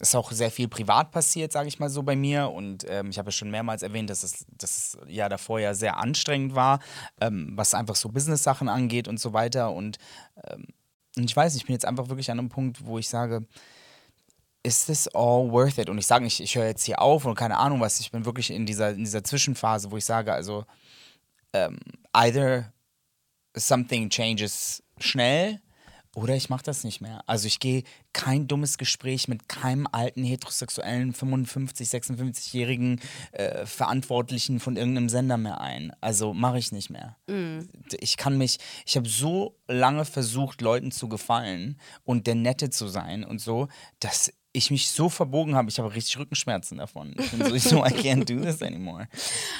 es 0.00 0.08
ist 0.10 0.14
auch 0.14 0.32
sehr 0.32 0.50
viel 0.50 0.66
privat 0.68 1.10
passiert, 1.10 1.52
sage 1.52 1.68
ich 1.68 1.78
mal 1.78 1.90
so 1.90 2.02
bei 2.02 2.16
mir. 2.16 2.48
Und 2.50 2.86
ähm, 2.88 3.10
ich 3.10 3.18
habe 3.18 3.28
ja 3.28 3.32
schon 3.32 3.50
mehrmals 3.50 3.82
erwähnt, 3.82 4.08
dass 4.10 4.22
es 4.22 4.46
das 4.56 4.96
Jahr 5.08 5.28
davor 5.28 5.60
ja 5.60 5.74
sehr 5.74 5.98
anstrengend 5.98 6.54
war, 6.54 6.80
ähm, 7.20 7.50
was 7.54 7.74
einfach 7.74 7.96
so 7.96 8.08
Business-Sachen 8.08 8.68
angeht 8.68 9.08
und 9.08 9.20
so 9.20 9.32
weiter. 9.32 9.72
Und, 9.72 9.98
ähm, 10.48 10.66
und 11.16 11.24
ich 11.28 11.36
weiß 11.36 11.52
nicht, 11.52 11.64
ich 11.64 11.66
bin 11.66 11.74
jetzt 11.74 11.84
einfach 11.84 12.08
wirklich 12.08 12.30
an 12.30 12.38
einem 12.38 12.48
Punkt, 12.48 12.86
wo 12.86 12.98
ich 12.98 13.08
sage, 13.08 13.44
ist 14.62 14.86
this 14.86 15.08
all 15.08 15.50
worth 15.50 15.78
it? 15.78 15.88
Und 15.88 15.98
ich 15.98 16.06
sage 16.06 16.24
nicht, 16.24 16.40
ich 16.40 16.54
höre 16.54 16.66
jetzt 16.66 16.84
hier 16.84 17.00
auf 17.00 17.24
und 17.24 17.34
keine 17.34 17.56
Ahnung 17.56 17.80
was. 17.80 18.00
Ich 18.00 18.10
bin 18.10 18.24
wirklich 18.24 18.50
in 18.50 18.66
dieser, 18.66 18.90
in 18.90 19.04
dieser 19.04 19.24
Zwischenphase, 19.24 19.90
wo 19.90 19.96
ich 19.96 20.04
sage, 20.04 20.32
also 20.32 20.64
ähm, 21.52 21.78
either 22.12 22.72
something 23.54 24.10
changes 24.10 24.82
schnell 24.98 25.60
oder 26.16 26.34
ich 26.34 26.50
mache 26.50 26.64
das 26.64 26.82
nicht 26.82 27.00
mehr. 27.00 27.22
Also 27.26 27.46
ich 27.46 27.60
gehe 27.60 27.84
kein 28.12 28.48
dummes 28.48 28.78
Gespräch 28.78 29.28
mit 29.28 29.48
keinem 29.48 29.86
alten 29.90 30.24
heterosexuellen 30.24 31.12
55, 31.12 31.88
56-jährigen 31.88 33.00
äh, 33.32 33.64
Verantwortlichen 33.64 34.58
von 34.58 34.76
irgendeinem 34.76 35.08
Sender 35.08 35.36
mehr 35.36 35.60
ein. 35.60 35.92
Also 36.00 36.34
mache 36.34 36.58
ich 36.58 36.72
nicht 36.72 36.90
mehr. 36.90 37.16
Ich 38.00 38.16
kann 38.16 38.36
mich, 38.38 38.58
ich 38.86 38.96
habe 38.96 39.08
so 39.08 39.56
lange 39.68 40.04
versucht, 40.04 40.60
Leuten 40.62 40.90
zu 40.90 41.08
gefallen 41.08 41.78
und 42.04 42.26
der 42.26 42.34
Nette 42.34 42.70
zu 42.70 42.88
sein 42.88 43.24
und 43.24 43.40
so, 43.40 43.68
dass 44.00 44.32
ich 44.52 44.70
mich 44.72 44.90
so 44.90 45.08
verbogen 45.08 45.54
habe, 45.54 45.70
ich 45.70 45.78
habe 45.78 45.94
richtig 45.94 46.18
Rückenschmerzen 46.18 46.78
davon. 46.78 47.14
Ich 47.16 47.30
bin 47.30 47.58
so, 47.60 47.84
I 47.84 47.90
can't 47.90 48.24
do 48.24 48.42
this 48.44 48.60
anymore. 48.62 49.06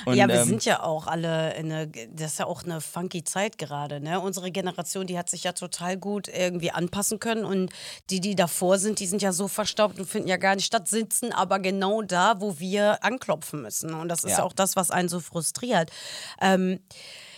Und, 0.04 0.16
ja, 0.16 0.26
wir 0.26 0.34
ähm, 0.40 0.48
sind 0.48 0.64
ja 0.64 0.82
auch 0.82 1.06
alle 1.06 1.54
in 1.54 1.70
eine, 1.70 1.86
das 1.86 2.32
ist 2.32 2.38
ja 2.40 2.46
auch 2.46 2.64
eine 2.64 2.80
funky 2.80 3.22
Zeit 3.22 3.56
gerade, 3.56 4.00
ne? 4.00 4.20
Unsere 4.20 4.50
Generation, 4.50 5.06
die 5.06 5.16
hat 5.16 5.30
sich 5.30 5.44
ja 5.44 5.52
total 5.52 5.96
gut 5.96 6.26
irgendwie 6.26 6.72
anpassen 6.72 7.20
können 7.20 7.44
und 7.44 7.70
die, 8.10 8.20
die 8.20 8.34
davor 8.34 8.78
sind, 8.78 8.98
die 8.98 9.06
sind 9.06 9.22
ja 9.22 9.32
so 9.32 9.46
verstaubt 9.46 9.98
und 10.00 10.06
finden 10.06 10.26
ja 10.28 10.38
gar 10.38 10.56
nicht 10.56 10.66
statt, 10.66 10.88
sitzen 10.88 11.32
aber 11.32 11.60
genau 11.60 12.02
da, 12.02 12.40
wo 12.40 12.58
wir 12.58 13.04
anklopfen 13.04 13.62
müssen. 13.62 13.94
Und 13.94 14.08
das 14.08 14.24
ist 14.24 14.32
ja, 14.32 14.38
Ja. 14.38 14.44
auch 14.44 14.52
das, 14.52 14.74
was 14.74 14.90
einen 14.90 15.08
so 15.08 15.20
frustriert. 15.20 15.90
Ähm, 16.40 16.80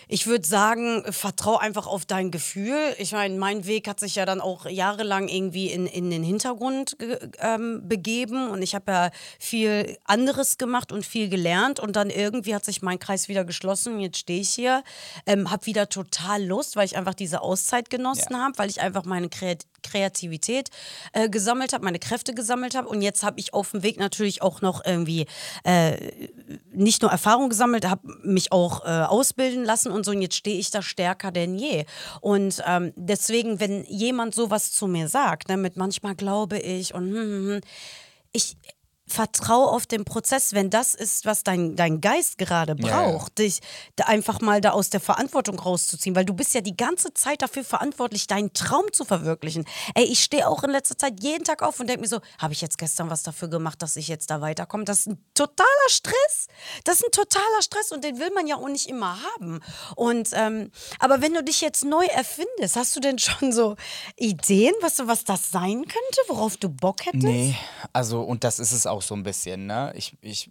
ich 0.07 0.27
würde 0.27 0.47
sagen, 0.47 1.03
vertrau 1.11 1.57
einfach 1.57 1.87
auf 1.87 2.05
dein 2.05 2.31
Gefühl. 2.31 2.77
Ich 2.97 3.11
meine, 3.11 3.37
mein 3.37 3.65
Weg 3.65 3.87
hat 3.87 3.99
sich 3.99 4.15
ja 4.15 4.25
dann 4.25 4.41
auch 4.41 4.65
jahrelang 4.65 5.27
irgendwie 5.27 5.67
in, 5.71 5.85
in 5.87 6.09
den 6.09 6.23
Hintergrund 6.23 6.97
ähm, 7.39 7.81
begeben 7.87 8.49
und 8.49 8.61
ich 8.61 8.75
habe 8.75 8.91
ja 8.91 9.11
viel 9.39 9.97
anderes 10.05 10.57
gemacht 10.57 10.91
und 10.91 11.05
viel 11.05 11.29
gelernt 11.29 11.79
und 11.79 11.95
dann 11.95 12.09
irgendwie 12.09 12.55
hat 12.55 12.65
sich 12.65 12.81
mein 12.81 12.99
Kreis 12.99 13.27
wieder 13.27 13.45
geschlossen. 13.45 13.99
Jetzt 13.99 14.17
stehe 14.17 14.41
ich 14.41 14.49
hier, 14.49 14.83
ähm, 15.25 15.51
habe 15.51 15.65
wieder 15.65 15.89
total 15.89 16.43
Lust, 16.43 16.75
weil 16.75 16.85
ich 16.85 16.97
einfach 16.97 17.13
diese 17.13 17.41
Auszeit 17.41 17.89
genossen 17.89 18.33
Ja. 18.33 18.39
habe, 18.39 18.57
weil 18.57 18.69
ich 18.69 18.81
einfach 18.81 19.05
meine 19.05 19.29
Kreat 19.29 19.65
Kreativität 19.83 20.69
äh, 21.13 21.29
gesammelt 21.29 21.73
habe, 21.73 21.83
meine 21.83 21.99
Kräfte 21.99 22.33
gesammelt 22.33 22.75
habe 22.75 22.87
und 22.87 23.01
jetzt 23.01 23.23
habe 23.23 23.39
ich 23.39 23.53
auf 23.53 23.71
dem 23.71 23.83
Weg 23.83 23.99
natürlich 23.99 24.41
auch 24.41 24.61
noch 24.61 24.83
irgendwie 24.85 25.27
äh, 25.63 26.27
nicht 26.71 27.01
nur 27.01 27.11
Erfahrung 27.11 27.49
gesammelt, 27.49 27.87
habe 27.87 28.07
mich 28.23 28.51
auch 28.51 28.85
äh, 28.85 29.03
ausbilden 29.03 29.63
lassen 29.63 29.91
und 29.91 30.05
so. 30.05 30.11
Und 30.11 30.21
jetzt 30.21 30.35
stehe 30.35 30.57
ich 30.57 30.71
da 30.71 30.81
stärker 30.81 31.31
denn 31.31 31.57
je. 31.57 31.85
Und 32.21 32.63
ähm, 32.65 32.93
deswegen, 32.95 33.59
wenn 33.59 33.83
jemand 33.85 34.35
sowas 34.35 34.71
zu 34.71 34.87
mir 34.87 35.07
sagt, 35.07 35.49
ne, 35.49 35.57
mit 35.57 35.77
manchmal 35.77 36.15
glaube 36.15 36.59
ich 36.59 36.93
und 36.93 37.09
hm, 37.09 37.15
hm, 37.15 37.47
hm, 37.49 37.61
ich 38.31 38.57
vertraue 39.13 39.69
auf 39.69 39.85
den 39.85 40.05
Prozess, 40.05 40.53
wenn 40.53 40.69
das 40.69 40.95
ist, 40.95 41.25
was 41.25 41.43
dein, 41.43 41.75
dein 41.75 42.01
Geist 42.01 42.37
gerade 42.37 42.75
Ja, 42.79 42.87
ja. 42.87 43.11
braucht, 43.11 43.37
dich 43.37 43.59
einfach 44.05 44.41
mal 44.41 44.59
da 44.59 44.71
aus 44.71 44.89
der 44.89 44.99
Verantwortung 44.99 45.59
rauszuziehen, 45.59 46.15
weil 46.15 46.25
du 46.25 46.33
bist 46.33 46.53
ja 46.53 46.61
die 46.61 46.75
ganze 46.75 47.13
Zeit 47.13 47.41
dafür 47.41 47.63
verantwortlich, 47.63 48.27
deinen 48.27 48.53
Traum 48.53 48.91
zu 48.91 49.05
verwirklichen. 49.05 49.65
Ey, 49.93 50.05
ich 50.05 50.23
stehe 50.23 50.47
auch 50.47 50.63
in 50.63 50.71
letzter 50.71 50.97
Zeit 50.97 51.21
jeden 51.21 51.43
Tag 51.43 51.61
auf 51.61 51.79
und 51.79 51.87
denke 51.87 52.01
mir 52.01 52.07
so, 52.07 52.19
habe 52.39 52.53
ich 52.53 52.61
jetzt 52.61 52.77
gestern 52.77 53.09
was 53.09 53.21
dafür 53.23 53.49
gemacht, 53.49 53.81
dass 53.81 53.95
ich 53.95 54.07
jetzt 54.07 54.31
da 54.31 54.41
weiterkomme? 54.41 54.83
Das 54.83 54.99
ist 55.01 55.07
ein 55.07 55.23
totaler 55.35 55.89
Stress. 55.89 56.47
Das 56.83 56.95
ist 56.95 57.05
ein 57.05 57.11
totaler 57.11 57.61
Stress 57.61 57.91
und 57.91 58.03
den 58.03 58.19
will 58.19 58.31
man 58.33 58.47
ja 58.47 58.55
auch 58.55 58.67
nicht 58.67 58.89
immer 58.89 59.17
haben. 59.35 59.59
Und 59.95 60.29
ähm, 60.33 60.71
aber 60.99 61.21
wenn 61.21 61.33
du 61.33 61.43
dich 61.43 61.61
jetzt 61.61 61.85
neu 61.85 62.05
erfindest, 62.05 62.75
hast 62.75 62.95
du 62.95 62.99
denn 62.99 63.19
schon 63.19 63.51
so 63.51 63.75
Ideen, 64.15 64.73
was, 64.81 65.05
was 65.07 65.23
das 65.23 65.51
sein 65.51 65.81
könnte, 65.83 66.21
worauf 66.27 66.57
du 66.57 66.69
Bock 66.69 67.05
hättest? 67.05 67.23
Nee, 67.23 67.55
also 67.91 68.21
und 68.21 68.43
das 68.43 68.57
ist 68.57 68.71
es 68.71 68.87
auch 68.87 69.02
so 69.03 69.15
ein 69.15 69.23
bisschen, 69.23 69.65
ne? 69.67 69.93
Ich, 69.95 70.17
ich, 70.21 70.49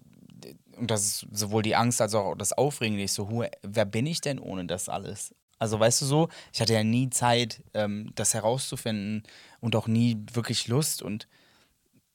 und 0.77 0.91
das 0.91 1.03
ist 1.23 1.27
sowohl 1.33 1.63
die 1.63 1.77
Angst 1.77 2.01
als 2.01 2.15
auch 2.15 2.35
das 2.35 2.53
Aufregende. 2.53 3.03
Ich 3.03 3.13
so, 3.13 3.29
hu- 3.29 3.45
wer 3.63 3.85
bin 3.85 4.07
ich 4.07 4.21
denn 4.21 4.39
ohne 4.39 4.65
das 4.67 4.89
alles? 4.89 5.35
Also 5.59 5.79
weißt 5.79 6.03
du 6.03 6.07
so, 6.07 6.29
ich 6.53 6.61
hatte 6.61 6.73
ja 6.73 6.83
nie 6.83 7.09
Zeit, 7.11 7.63
ähm, 7.75 8.11
das 8.17 8.35
herauszufinden 8.35 9.23
und 9.61 9.77
auch 9.77 9.87
nie 9.87 10.19
wirklich 10.33 10.67
Lust 10.69 11.03
und 11.03 11.29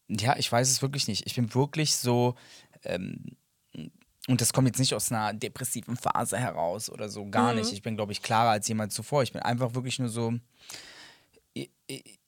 ja, 0.09 0.37
ich 0.37 0.51
weiß 0.51 0.69
es 0.69 0.81
wirklich 0.81 1.07
nicht. 1.07 1.25
Ich 1.25 1.35
bin 1.35 1.53
wirklich 1.53 1.95
so, 1.95 2.35
ähm, 2.83 3.37
und 4.29 4.41
das 4.41 4.51
kommt 4.51 4.67
jetzt 4.67 4.79
nicht 4.79 4.93
aus 4.93 5.11
einer 5.11 5.33
depressiven 5.33 5.95
Phase 5.95 6.37
heraus 6.37 6.89
oder 6.89 7.07
so, 7.09 7.25
gar 7.29 7.53
nicht. 7.53 7.71
Ich 7.73 7.81
bin, 7.81 7.95
glaube 7.95 8.11
ich, 8.11 8.21
klarer 8.21 8.49
als 8.51 8.67
jemand 8.67 8.91
zuvor. 8.91 9.23
Ich 9.23 9.31
bin 9.31 9.41
einfach 9.41 9.73
wirklich 9.75 9.99
nur 9.99 10.09
so, 10.09 10.33
ich 11.53 12.19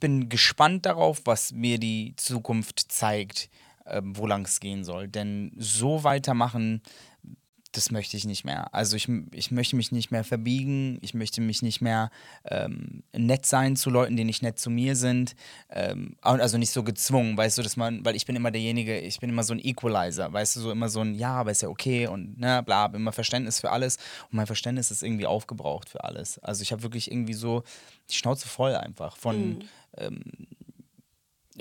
bin 0.00 0.28
gespannt 0.28 0.86
darauf, 0.86 1.22
was 1.24 1.52
mir 1.52 1.78
die 1.78 2.14
Zukunft 2.16 2.92
zeigt, 2.92 3.50
ähm, 3.86 4.16
wo 4.16 4.26
lang 4.26 4.44
es 4.44 4.60
gehen 4.60 4.84
soll. 4.84 5.08
Denn 5.08 5.52
so 5.56 6.04
weitermachen, 6.04 6.82
das 7.72 7.90
möchte 7.90 8.16
ich 8.16 8.26
nicht 8.26 8.44
mehr. 8.44 8.72
Also 8.74 8.96
ich, 8.96 9.08
ich 9.32 9.50
möchte 9.50 9.76
mich 9.76 9.92
nicht 9.92 10.10
mehr 10.10 10.24
verbiegen, 10.24 10.98
ich 11.00 11.14
möchte 11.14 11.40
mich 11.40 11.62
nicht 11.62 11.80
mehr 11.80 12.10
ähm, 12.44 13.02
nett 13.12 13.46
sein 13.46 13.76
zu 13.76 13.88
Leuten, 13.88 14.16
die 14.16 14.24
nicht 14.24 14.42
nett 14.42 14.58
zu 14.58 14.70
mir 14.70 14.94
sind. 14.94 15.34
Ähm, 15.70 16.16
also 16.20 16.58
nicht 16.58 16.70
so 16.70 16.82
gezwungen, 16.82 17.36
weißt 17.36 17.58
du, 17.58 17.62
dass 17.62 17.76
man, 17.76 18.04
weil 18.04 18.14
ich 18.14 18.26
bin 18.26 18.36
immer 18.36 18.50
derjenige, 18.50 18.98
ich 19.00 19.20
bin 19.20 19.30
immer 19.30 19.42
so 19.42 19.54
ein 19.54 19.58
Equalizer, 19.58 20.32
weißt 20.32 20.56
du, 20.56 20.60
so 20.60 20.70
immer 20.70 20.90
so 20.90 21.00
ein, 21.00 21.14
ja, 21.14 21.34
aber 21.34 21.50
ist 21.50 21.62
ja 21.62 21.68
okay 21.68 22.06
und 22.06 22.38
ne, 22.38 22.62
bla, 22.62 22.86
immer 22.86 23.12
Verständnis 23.12 23.60
für 23.60 23.70
alles. 23.70 23.96
Und 24.30 24.34
mein 24.36 24.46
Verständnis 24.46 24.90
ist 24.90 25.02
irgendwie 25.02 25.26
aufgebraucht 25.26 25.88
für 25.88 26.04
alles. 26.04 26.38
Also 26.40 26.62
ich 26.62 26.72
habe 26.72 26.82
wirklich 26.82 27.10
irgendwie 27.10 27.34
so 27.34 27.62
die 28.10 28.14
Schnauze 28.14 28.48
voll 28.48 28.74
einfach 28.74 29.16
von, 29.16 29.64
ähm, 29.96 30.22
ja, 30.24 30.61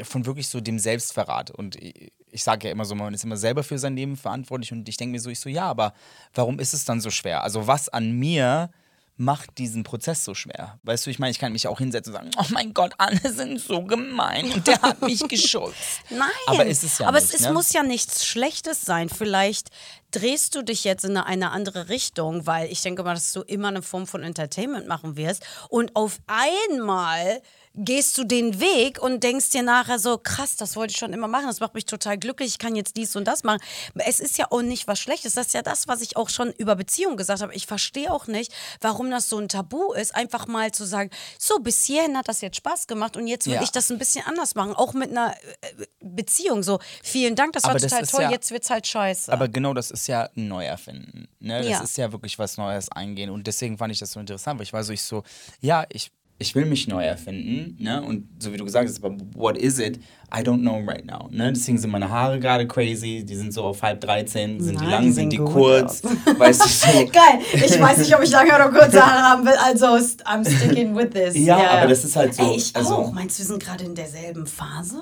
von 0.03 0.25
wirklich 0.25 0.47
so 0.47 0.61
dem 0.61 0.79
Selbstverrat. 0.79 1.51
Und 1.51 1.75
ich, 1.75 2.43
sage 2.43 2.67
ja 2.67 2.71
immer 2.71 2.85
so, 2.85 2.95
man 2.95 3.13
ist 3.13 3.23
immer 3.23 3.37
selber 3.37 3.63
für 3.63 3.77
sein 3.77 3.95
Leben 3.95 4.15
verantwortlich 4.15 4.71
und 4.71 4.87
ich 4.87 4.97
denke 4.97 5.11
mir 5.11 5.19
so, 5.19 5.29
ich 5.29 5.39
so, 5.39 5.49
ja, 5.49 5.65
aber 5.65 5.93
warum 6.33 6.59
ist 6.59 6.73
es 6.73 6.85
dann 6.85 7.01
so 7.01 7.09
schwer? 7.09 7.43
Also 7.43 7.67
was 7.67 7.89
an 7.89 8.11
mir 8.11 8.69
macht 9.17 9.57
diesen 9.57 9.83
Prozess 9.83 10.23
so 10.23 10.33
schwer? 10.33 10.79
Weißt 10.83 11.05
du, 11.05 11.09
ich 11.09 11.19
meine, 11.19 11.31
ich 11.31 11.39
kann 11.39 11.51
mich 11.51 11.67
auch 11.67 11.77
hinsetzen 11.77 12.15
und 12.15 12.19
sagen, 12.19 12.31
oh 12.39 12.53
mein 12.53 12.73
Gott, 12.73 12.93
alle 12.97 13.31
sind 13.31 13.59
so 13.59 13.83
gemein 13.83 14.51
und 14.51 14.65
der 14.65 14.81
hat 14.81 15.01
mich 15.01 15.19
geschubst. 15.27 16.01
Nein, 16.09 16.29
Aber 16.47 16.65
ist 16.65 16.83
es 16.83 16.97
ja 16.97 17.07
aber 17.07 17.19
nicht, 17.19 17.33
es 17.33 17.41
ist, 17.41 17.47
ne? 17.47 17.53
muss 17.53 17.73
ja 17.73 17.83
nichts 17.83 18.25
Schlechtes 18.25 18.81
sein. 18.81 19.09
Vielleicht 19.09 19.69
drehst 20.11 20.55
du 20.55 20.63
dich 20.63 20.83
jetzt 20.83 21.03
in 21.05 21.11
eine, 21.11 21.25
eine 21.25 21.51
andere 21.51 21.89
Richtung, 21.89 22.47
weil 22.47 22.71
ich 22.71 22.81
denke 22.81 23.03
mal, 23.03 23.13
dass 23.13 23.31
du 23.33 23.41
immer 23.41 23.67
eine 23.67 23.81
Form 23.81 24.07
von 24.07 24.23
Entertainment 24.23 24.87
machen 24.87 25.17
wirst. 25.17 25.45
Und 25.69 25.95
auf 25.95 26.19
einmal 26.27 27.41
gehst 27.73 28.17
du 28.17 28.23
den 28.25 28.59
Weg 28.59 29.01
und 29.01 29.23
denkst 29.23 29.49
dir 29.51 29.63
nachher 29.63 29.97
so, 29.97 30.17
krass, 30.17 30.57
das 30.57 30.75
wollte 30.75 30.91
ich 30.91 30.97
schon 30.97 31.13
immer 31.13 31.27
machen, 31.27 31.47
das 31.47 31.59
macht 31.61 31.73
mich 31.73 31.85
total 31.85 32.17
glücklich, 32.17 32.49
ich 32.49 32.57
kann 32.59 32.75
jetzt 32.75 32.97
dies 32.97 33.15
und 33.15 33.25
das 33.25 33.43
machen. 33.43 33.59
Es 33.95 34.19
ist 34.19 34.37
ja 34.37 34.47
auch 34.49 34.61
nicht 34.61 34.87
was 34.87 34.99
Schlechtes, 34.99 35.33
das 35.33 35.47
ist 35.47 35.53
ja 35.53 35.61
das, 35.61 35.87
was 35.87 36.01
ich 36.01 36.17
auch 36.17 36.29
schon 36.29 36.51
über 36.57 36.75
Beziehungen 36.75 37.15
gesagt 37.17 37.41
habe. 37.41 37.53
Ich 37.55 37.67
verstehe 37.67 38.11
auch 38.11 38.27
nicht, 38.27 38.53
warum 38.81 39.09
das 39.09 39.29
so 39.29 39.37
ein 39.37 39.47
Tabu 39.47 39.93
ist, 39.93 40.13
einfach 40.15 40.47
mal 40.47 40.71
zu 40.71 40.85
sagen, 40.85 41.09
so, 41.39 41.59
bis 41.59 41.85
hierhin 41.85 42.17
hat 42.17 42.27
das 42.27 42.41
jetzt 42.41 42.57
Spaß 42.57 42.87
gemacht 42.87 43.15
und 43.15 43.27
jetzt 43.27 43.47
will 43.47 43.53
Ja. 43.55 43.61
ich 43.63 43.71
das 43.71 43.89
ein 43.89 43.97
bisschen 43.97 44.25
anders 44.25 44.55
machen, 44.55 44.73
auch 44.73 44.93
mit 44.93 45.11
einer 45.11 45.33
äh, 45.61 45.85
Beziehung. 46.01 46.63
So, 46.63 46.79
vielen 47.03 47.35
Dank, 47.35 47.53
das 47.53 47.63
war 47.63 47.71
Aber 47.71 47.79
das 47.79 47.89
total 47.89 48.03
ist 48.03 48.11
toll, 48.11 48.21
ja- 48.23 48.31
jetzt 48.31 48.51
wird's 48.51 48.69
halt 48.69 48.85
scheiße. 48.85 49.31
Aber 49.31 49.47
genau 49.47 49.73
das 49.73 49.91
ist 49.91 50.07
ja 50.07 50.29
ein 50.35 50.47
Neuerfinden. 50.47 51.27
Ne? 51.39 51.59
Das 51.59 51.67
Ja. 51.69 51.79
ist 51.81 51.97
ja 51.97 52.11
wirklich 52.11 52.37
was 52.37 52.57
Neues 52.57 52.89
eingehen. 52.91 53.29
Und 53.29 53.47
deswegen 53.47 53.77
fand 53.77 53.93
ich 53.93 53.99
das 53.99 54.11
so 54.11 54.19
interessant, 54.19 54.59
weil 54.59 54.63
ich 54.65 54.73
war 54.73 54.83
so, 54.83 54.91
ich 54.93 55.01
so, 55.03 55.23
ja, 55.61 55.85
ich, 55.89 56.11
ich 56.41 56.55
will 56.55 56.65
mich 56.65 56.87
neu 56.87 57.03
erfinden. 57.03 57.77
Ne? 57.79 58.01
Und 58.01 58.27
so 58.39 58.51
wie 58.51 58.57
du 58.57 58.65
gesagt 58.65 58.89
hast, 58.89 59.03
aber 59.03 59.15
what 59.35 59.57
is 59.57 59.79
it? 59.79 59.99
I 60.33 60.39
don't 60.41 60.61
know 60.61 60.79
right 60.87 61.05
now. 61.05 61.27
Ne? 61.29 61.51
Deswegen 61.53 61.77
sind 61.77 61.91
meine 61.91 62.09
Haare 62.09 62.39
gerade 62.39 62.67
crazy. 62.67 63.23
Die 63.23 63.35
sind 63.35 63.53
so 63.53 63.63
auf 63.63 63.81
halb 63.81 64.01
13. 64.01 64.59
Sind 64.61 64.79
die 64.79 64.83
Nein, 64.83 64.91
lang, 64.91 65.01
die 65.03 65.11
sind 65.11 65.15
sehen 65.15 65.29
die 65.29 65.37
kurz? 65.37 66.01
Weißt 66.37 66.63
du 66.65 66.67
so. 66.67 66.87
Geil. 67.11 67.39
Ich 67.53 67.79
weiß 67.79 67.99
nicht, 67.99 68.15
ob 68.15 68.23
ich 68.23 68.31
lange 68.31 68.49
oder 68.55 68.69
kurze 68.69 69.01
Haare 69.05 69.21
haben 69.29 69.45
will, 69.45 69.53
also 69.63 69.85
I'm 70.25 70.43
sticking 70.45 70.95
with 70.95 71.11
this. 71.11 71.37
Ja, 71.37 71.57
aber 71.57 71.87
das 71.89 72.03
ist 72.03 72.15
halt 72.15 72.33
so, 72.33 72.43
Ey, 72.43 72.57
ich 72.57 72.75
also- 72.75 72.95
auch. 72.95 73.11
Meinst 73.11 73.37
du, 73.37 73.43
wir 73.43 73.47
sind 73.47 73.63
gerade 73.63 73.83
in 73.83 73.93
derselben 73.95 74.47
Phase? 74.47 74.99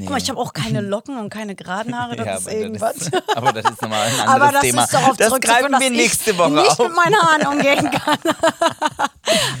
Guck 0.00 0.10
mal, 0.10 0.18
ich 0.18 0.28
habe 0.28 0.38
auch 0.40 0.52
keine 0.52 0.80
Locken 0.82 1.18
und 1.18 1.30
keine 1.30 1.54
geraden 1.54 1.96
Haare, 1.98 2.16
das 2.16 2.26
Ja, 2.26 2.34
ist 2.36 2.48
irgendwas. 2.52 2.96
Das, 2.96 3.22
aber 3.36 3.52
das 3.52 3.70
ist 3.72 3.82
nochmal 3.82 4.06
ein 4.06 4.12
anderes 4.20 4.28
Aber 4.34 4.52
das 4.52 4.60
Thema. 4.62 4.84
ist 4.84 4.94
darauf 4.94 5.16
das 5.16 5.40
greifen 5.40 5.72
wir 5.78 5.90
nächste 5.90 6.30
ich 6.32 6.38
Woche 6.38 6.50
nicht 6.50 6.70
auf. 6.70 6.78
mit 6.78 6.94
meinen 6.96 7.16
Haaren 7.16 7.46
umgehen 7.46 7.90
kann. 7.90 8.18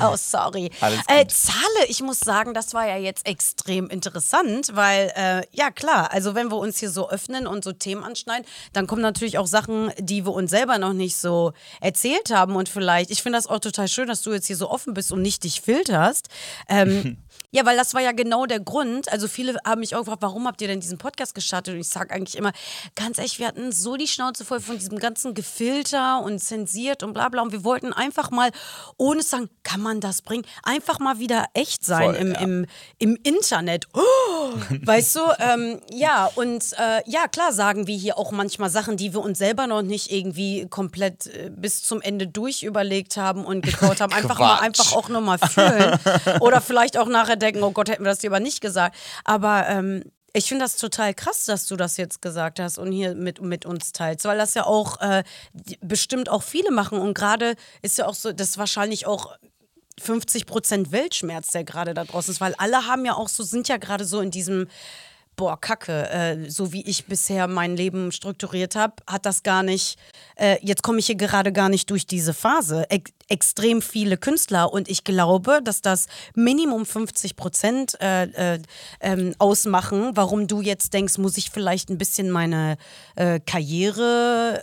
oh, 0.00 0.16
sorry. 0.16 0.70
Äh. 1.08 1.26
Zahle, 1.28 1.86
ich 1.88 2.02
muss 2.02 2.20
sagen, 2.20 2.54
das 2.54 2.74
war 2.74 2.86
ja 2.86 2.96
jetzt 2.96 3.26
extrem 3.26 3.88
interessant, 3.88 4.70
weil, 4.74 5.12
äh, 5.14 5.42
ja 5.52 5.70
klar, 5.70 6.12
also 6.12 6.34
wenn 6.34 6.50
wir 6.50 6.56
uns 6.56 6.78
hier 6.78 6.90
so 6.90 7.08
öffnen 7.10 7.46
und 7.46 7.64
so 7.64 7.72
Themen 7.72 8.02
anschneiden, 8.02 8.46
dann 8.72 8.86
kommen 8.86 9.02
natürlich 9.02 9.38
auch 9.38 9.46
Sachen, 9.46 9.92
die 9.98 10.24
wir 10.24 10.32
uns 10.32 10.50
selber 10.50 10.78
noch 10.78 10.92
nicht 10.92 11.16
so 11.16 11.52
erzählt 11.80 12.30
haben 12.30 12.56
und 12.56 12.68
vielleicht, 12.68 13.10
ich 13.10 13.22
finde 13.22 13.38
das 13.38 13.46
auch 13.46 13.60
total 13.60 13.88
schön, 13.88 14.08
dass 14.08 14.22
du 14.22 14.32
jetzt 14.32 14.46
hier 14.46 14.56
so 14.56 14.70
offen 14.70 14.94
bist 14.94 15.12
und 15.12 15.22
nicht 15.22 15.44
dich 15.44 15.60
filterst. 15.60 16.28
Ähm, 16.68 17.18
Ja, 17.50 17.64
weil 17.64 17.78
das 17.78 17.94
war 17.94 18.02
ja 18.02 18.12
genau 18.12 18.44
der 18.44 18.60
Grund. 18.60 19.10
Also 19.10 19.26
viele 19.26 19.56
haben 19.64 19.80
mich 19.80 19.94
auch 19.94 20.00
gefragt, 20.00 20.17
warum 20.20 20.46
habt 20.46 20.60
ihr 20.60 20.68
denn 20.68 20.80
diesen 20.80 20.98
Podcast 20.98 21.34
gestartet? 21.34 21.74
Und 21.74 21.80
ich 21.80 21.88
sage 21.88 22.14
eigentlich 22.14 22.36
immer, 22.36 22.52
ganz 22.94 23.18
ehrlich, 23.18 23.38
wir 23.38 23.46
hatten 23.46 23.72
so 23.72 23.96
die 23.96 24.08
Schnauze 24.08 24.44
voll 24.44 24.60
von 24.60 24.78
diesem 24.78 24.98
ganzen 24.98 25.34
Gefilter 25.34 26.22
und 26.22 26.38
zensiert 26.38 27.02
und 27.02 27.12
bla 27.12 27.28
bla. 27.28 27.42
Und 27.42 27.52
wir 27.52 27.64
wollten 27.64 27.92
einfach 27.92 28.30
mal, 28.30 28.50
ohne 28.96 29.20
zu 29.20 29.28
sagen, 29.28 29.50
kann 29.62 29.80
man 29.80 30.00
das 30.00 30.22
bringen, 30.22 30.44
einfach 30.62 30.98
mal 30.98 31.18
wieder 31.18 31.46
echt 31.54 31.84
sein 31.84 32.14
Voll, 32.14 32.16
im, 32.16 32.32
ja. 32.32 32.40
im, 32.40 32.66
im 32.98 33.18
Internet. 33.22 33.86
Oh, 33.94 34.52
weißt 34.82 35.16
du? 35.16 35.20
Ähm, 35.40 35.80
ja, 35.92 36.28
und 36.34 36.64
äh, 36.78 37.02
ja, 37.06 37.28
klar 37.28 37.52
sagen 37.52 37.86
wir 37.86 37.96
hier 37.96 38.18
auch 38.18 38.32
manchmal 38.32 38.70
Sachen, 38.70 38.96
die 38.96 39.12
wir 39.12 39.20
uns 39.20 39.38
selber 39.38 39.66
noch 39.66 39.82
nicht 39.82 40.10
irgendwie 40.10 40.66
komplett 40.68 41.26
äh, 41.26 41.50
bis 41.54 41.82
zum 41.82 42.00
Ende 42.00 42.26
durch 42.26 42.62
überlegt 42.62 43.16
haben 43.16 43.44
und 43.44 43.64
gekaut 43.64 44.00
haben. 44.00 44.12
Einfach 44.18 44.38
mal, 44.38 44.58
einfach 44.58 44.92
auch 44.92 45.08
nur 45.08 45.20
mal 45.20 45.38
fühlen. 45.38 45.98
Oder 46.40 46.60
vielleicht 46.60 46.96
auch 46.96 47.08
nachher 47.08 47.36
denken, 47.36 47.62
oh 47.62 47.70
Gott, 47.70 47.88
hätten 47.88 48.04
wir 48.04 48.10
das 48.10 48.22
lieber 48.22 48.40
nicht 48.40 48.60
gesagt. 48.60 48.96
Aber 49.24 49.66
ähm, 49.68 50.02
ich 50.32 50.46
finde 50.46 50.64
das 50.64 50.76
total 50.76 51.14
krass, 51.14 51.44
dass 51.44 51.66
du 51.66 51.76
das 51.76 51.96
jetzt 51.96 52.20
gesagt 52.20 52.60
hast 52.60 52.78
und 52.78 52.92
hier 52.92 53.14
mit, 53.14 53.40
mit 53.40 53.64
uns 53.64 53.92
teilst, 53.92 54.24
weil 54.24 54.38
das 54.38 54.54
ja 54.54 54.66
auch 54.66 55.00
äh, 55.00 55.24
bestimmt 55.80 56.28
auch 56.28 56.42
viele 56.42 56.70
machen. 56.70 56.98
Und 56.98 57.14
gerade 57.14 57.54
ist 57.82 57.98
ja 57.98 58.06
auch 58.06 58.14
so, 58.14 58.32
das 58.32 58.50
ist 58.50 58.58
wahrscheinlich 58.58 59.06
auch 59.06 59.36
50 60.00 60.46
Prozent 60.46 60.92
Weltschmerz, 60.92 61.48
der 61.48 61.64
gerade 61.64 61.94
da 61.94 62.04
draußen 62.04 62.32
ist, 62.32 62.40
weil 62.40 62.54
alle 62.58 62.86
haben 62.86 63.04
ja 63.04 63.14
auch 63.14 63.28
so, 63.28 63.42
sind 63.42 63.68
ja 63.68 63.78
gerade 63.78 64.04
so 64.04 64.20
in 64.20 64.30
diesem, 64.30 64.68
boah, 65.38 65.58
Kacke, 65.58 66.10
äh, 66.10 66.50
so 66.50 66.72
wie 66.72 66.82
ich 66.82 67.06
bisher 67.06 67.46
mein 67.46 67.76
Leben 67.76 68.12
strukturiert 68.12 68.74
habe, 68.74 68.94
hat 69.06 69.24
das 69.24 69.44
gar 69.44 69.62
nicht, 69.62 69.96
äh, 70.36 70.58
jetzt 70.60 70.82
komme 70.82 70.98
ich 70.98 71.06
hier 71.06 71.14
gerade 71.14 71.52
gar 71.52 71.68
nicht 71.68 71.88
durch 71.90 72.06
diese 72.06 72.34
Phase. 72.34 72.90
Ex 72.90 73.12
extrem 73.30 73.82
viele 73.82 74.16
Künstler 74.16 74.72
und 74.72 74.88
ich 74.88 75.04
glaube, 75.04 75.60
dass 75.62 75.82
das 75.82 76.06
Minimum 76.34 76.86
50 76.86 77.36
Prozent 77.36 78.00
äh, 78.00 78.54
äh, 78.54 78.58
ähm, 79.00 79.34
ausmachen, 79.38 80.12
warum 80.14 80.48
du 80.48 80.62
jetzt 80.62 80.94
denkst, 80.94 81.18
muss 81.18 81.36
ich 81.36 81.50
vielleicht 81.50 81.90
ein 81.90 81.98
bisschen 81.98 82.30
meine 82.30 82.78
äh, 83.16 83.38
Karriere 83.38 84.62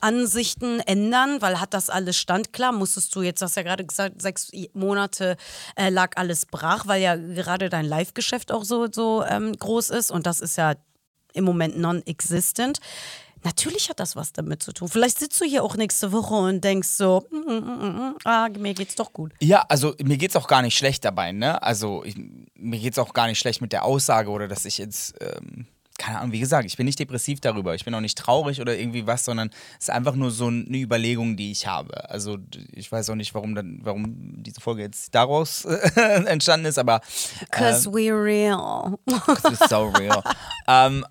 Ansichten 0.00 0.80
ändern, 0.80 1.40
weil 1.42 1.60
hat 1.60 1.74
das 1.74 1.90
alles 1.90 2.16
Stand? 2.16 2.52
Klar, 2.52 2.72
musstest 2.72 3.14
du 3.14 3.22
jetzt, 3.22 3.42
hast 3.42 3.56
ja 3.56 3.62
gerade 3.62 3.84
gesagt, 3.84 4.20
sechs 4.20 4.50
Monate 4.72 5.36
äh, 5.76 5.90
lag 5.90 6.16
alles 6.16 6.46
brach, 6.46 6.86
weil 6.86 7.02
ja 7.02 7.16
gerade 7.16 7.68
dein 7.68 7.84
Live-Geschäft 7.84 8.52
auch 8.52 8.64
so, 8.64 8.88
so 8.90 9.24
ähm, 9.24 9.52
groß 9.52 9.90
ist 9.90 10.10
und 10.10 10.26
das 10.26 10.40
ist 10.40 10.56
ja 10.56 10.74
im 11.32 11.44
Moment 11.44 11.78
non-existent. 11.78 12.80
Natürlich 13.42 13.88
hat 13.88 14.00
das 14.00 14.16
was 14.16 14.32
damit 14.32 14.62
zu 14.62 14.72
tun. 14.72 14.88
Vielleicht 14.88 15.18
sitzt 15.18 15.40
du 15.40 15.46
hier 15.46 15.64
auch 15.64 15.76
nächste 15.76 16.12
Woche 16.12 16.34
und 16.34 16.62
denkst 16.62 16.88
so, 16.88 17.26
mm, 17.30 17.36
mm, 17.36 17.64
mm, 17.64 18.10
mm, 18.10 18.16
ah, 18.24 18.48
mir 18.58 18.74
geht's 18.74 18.96
doch 18.96 19.12
gut. 19.12 19.32
Ja, 19.40 19.64
also 19.68 19.94
mir 20.02 20.18
geht's 20.18 20.36
auch 20.36 20.46
gar 20.46 20.60
nicht 20.60 20.76
schlecht 20.76 21.04
dabei, 21.06 21.32
ne? 21.32 21.62
Also 21.62 22.04
ich, 22.04 22.16
mir 22.54 22.78
geht's 22.78 22.98
auch 22.98 23.14
gar 23.14 23.28
nicht 23.28 23.38
schlecht 23.38 23.62
mit 23.62 23.72
der 23.72 23.84
Aussage 23.84 24.28
oder 24.30 24.46
dass 24.46 24.66
ich 24.66 24.76
jetzt, 24.76 25.14
ähm, 25.20 25.66
keine 26.00 26.18
Ahnung, 26.18 26.32
wie 26.32 26.40
gesagt, 26.40 26.64
ich 26.64 26.78
bin 26.78 26.86
nicht 26.86 26.98
depressiv 26.98 27.40
darüber, 27.40 27.74
ich 27.74 27.84
bin 27.84 27.94
auch 27.94 28.00
nicht 28.00 28.16
traurig 28.16 28.62
oder 28.62 28.74
irgendwie 28.74 29.06
was, 29.06 29.26
sondern 29.26 29.50
es 29.78 29.84
ist 29.84 29.90
einfach 29.90 30.14
nur 30.14 30.30
so 30.30 30.46
eine 30.46 30.78
Überlegung, 30.78 31.36
die 31.36 31.52
ich 31.52 31.66
habe. 31.66 32.08
Also 32.08 32.38
ich 32.72 32.90
weiß 32.90 33.10
auch 33.10 33.16
nicht, 33.16 33.34
warum 33.34 33.54
dann, 33.54 33.80
warum 33.82 34.42
diese 34.42 34.62
Folge 34.62 34.80
jetzt 34.80 35.14
daraus 35.14 35.64
entstanden 36.26 36.64
ist, 36.64 36.78
aber 36.78 37.02
Cause 37.50 37.90
we're 37.90 38.24
real. 38.24 38.98
es 39.44 39.60
ist 39.60 39.68
so 39.68 39.88
real. 39.90 40.22
ähm, 40.66 41.04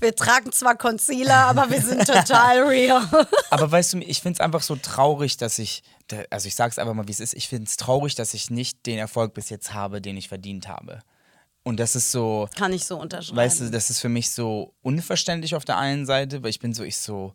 Wir 0.00 0.14
tragen 0.14 0.52
zwar 0.52 0.76
Concealer, 0.76 1.46
aber 1.46 1.70
wir 1.70 1.80
sind 1.80 2.06
total 2.06 2.64
real. 2.64 3.08
Aber 3.50 3.70
weißt 3.70 3.94
du, 3.94 3.98
ich 4.00 4.20
finde 4.20 4.36
es 4.36 4.40
einfach 4.40 4.62
so 4.62 4.76
traurig, 4.76 5.38
dass 5.38 5.58
ich, 5.58 5.82
also 6.28 6.48
ich 6.48 6.54
sage 6.54 6.72
es 6.72 6.78
einfach 6.78 6.92
mal, 6.92 7.08
wie 7.08 7.12
es 7.12 7.20
ist, 7.20 7.32
ich 7.32 7.48
finde 7.48 7.64
es 7.64 7.76
traurig, 7.76 8.14
dass 8.14 8.34
ich 8.34 8.50
nicht 8.50 8.84
den 8.84 8.98
Erfolg 8.98 9.32
bis 9.32 9.48
jetzt 9.48 9.72
habe, 9.72 10.02
den 10.02 10.16
ich 10.16 10.28
verdient 10.28 10.68
habe. 10.68 11.00
Und 11.66 11.80
das 11.80 11.96
ist 11.96 12.12
so, 12.12 12.48
Kann 12.54 12.72
ich 12.72 12.84
so 12.84 12.96
unterschreiben. 12.96 13.38
weißt 13.38 13.60
du, 13.62 13.70
das 13.72 13.90
ist 13.90 13.98
für 13.98 14.08
mich 14.08 14.30
so 14.30 14.72
unverständlich 14.82 15.56
auf 15.56 15.64
der 15.64 15.76
einen 15.76 16.06
Seite, 16.06 16.44
weil 16.44 16.50
ich 16.50 16.60
bin 16.60 16.72
so, 16.72 16.84
ich 16.84 16.96
so, 16.96 17.34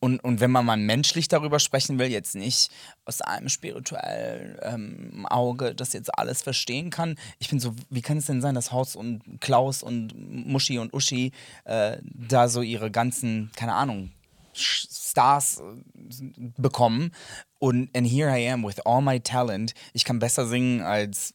und, 0.00 0.24
und 0.24 0.40
wenn 0.40 0.50
man 0.50 0.64
mal 0.64 0.78
menschlich 0.78 1.28
darüber 1.28 1.58
sprechen 1.58 1.98
will, 1.98 2.06
jetzt 2.06 2.34
nicht 2.34 2.70
aus 3.04 3.20
einem 3.20 3.50
spirituellen 3.50 4.56
ähm, 4.62 5.26
Auge 5.26 5.74
das 5.74 5.92
jetzt 5.92 6.18
alles 6.18 6.40
verstehen 6.40 6.88
kann, 6.88 7.16
ich 7.40 7.50
bin 7.50 7.60
so, 7.60 7.74
wie 7.90 8.00
kann 8.00 8.16
es 8.16 8.24
denn 8.24 8.40
sein, 8.40 8.54
dass 8.54 8.72
Horst 8.72 8.96
und 8.96 9.20
Klaus 9.42 9.82
und 9.82 10.14
Muschi 10.16 10.78
und 10.78 10.94
Uschi 10.94 11.32
äh, 11.64 11.98
da 12.02 12.48
so 12.48 12.62
ihre 12.62 12.90
ganzen, 12.90 13.50
keine 13.54 13.74
Ahnung, 13.74 14.12
Stars 14.54 15.60
äh, 15.60 16.22
bekommen 16.56 17.12
und 17.58 17.94
and 17.94 18.06
here 18.06 18.30
I 18.30 18.48
am 18.48 18.64
with 18.64 18.80
all 18.86 19.02
my 19.02 19.20
talent. 19.20 19.74
Ich 19.92 20.04
kann 20.04 20.20
besser 20.20 20.46
singen 20.46 20.80
als 20.80 21.34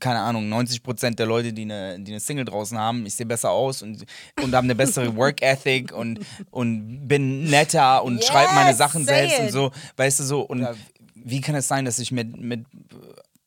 keine 0.00 0.20
Ahnung, 0.20 0.52
90% 0.52 1.14
der 1.14 1.26
Leute, 1.26 1.52
die 1.52 1.62
eine, 1.62 1.98
die 2.00 2.12
eine 2.12 2.20
Single 2.20 2.44
draußen 2.44 2.76
haben, 2.76 3.06
ich 3.06 3.14
sehe 3.14 3.26
besser 3.26 3.50
aus 3.50 3.82
und, 3.82 4.04
und 4.42 4.54
habe 4.54 4.64
eine 4.64 4.74
bessere 4.74 5.14
Work 5.16 5.42
Ethic 5.42 5.92
und, 5.92 6.20
und 6.50 7.06
bin 7.06 7.44
netter 7.44 8.02
und 8.02 8.16
Yes, 8.16 8.26
schreibe 8.26 8.54
meine 8.54 8.74
Sachen 8.74 9.04
selbst 9.04 9.38
und 9.38 9.46
it. 9.46 9.52
so, 9.52 9.70
weißt 9.96 10.20
du 10.20 10.24
so. 10.24 10.40
Und 10.40 10.66
wie 11.14 11.40
kann 11.40 11.54
es 11.54 11.68
sein, 11.68 11.84
dass 11.84 11.98
ich 11.98 12.12
mit, 12.12 12.36
mit 12.40 12.64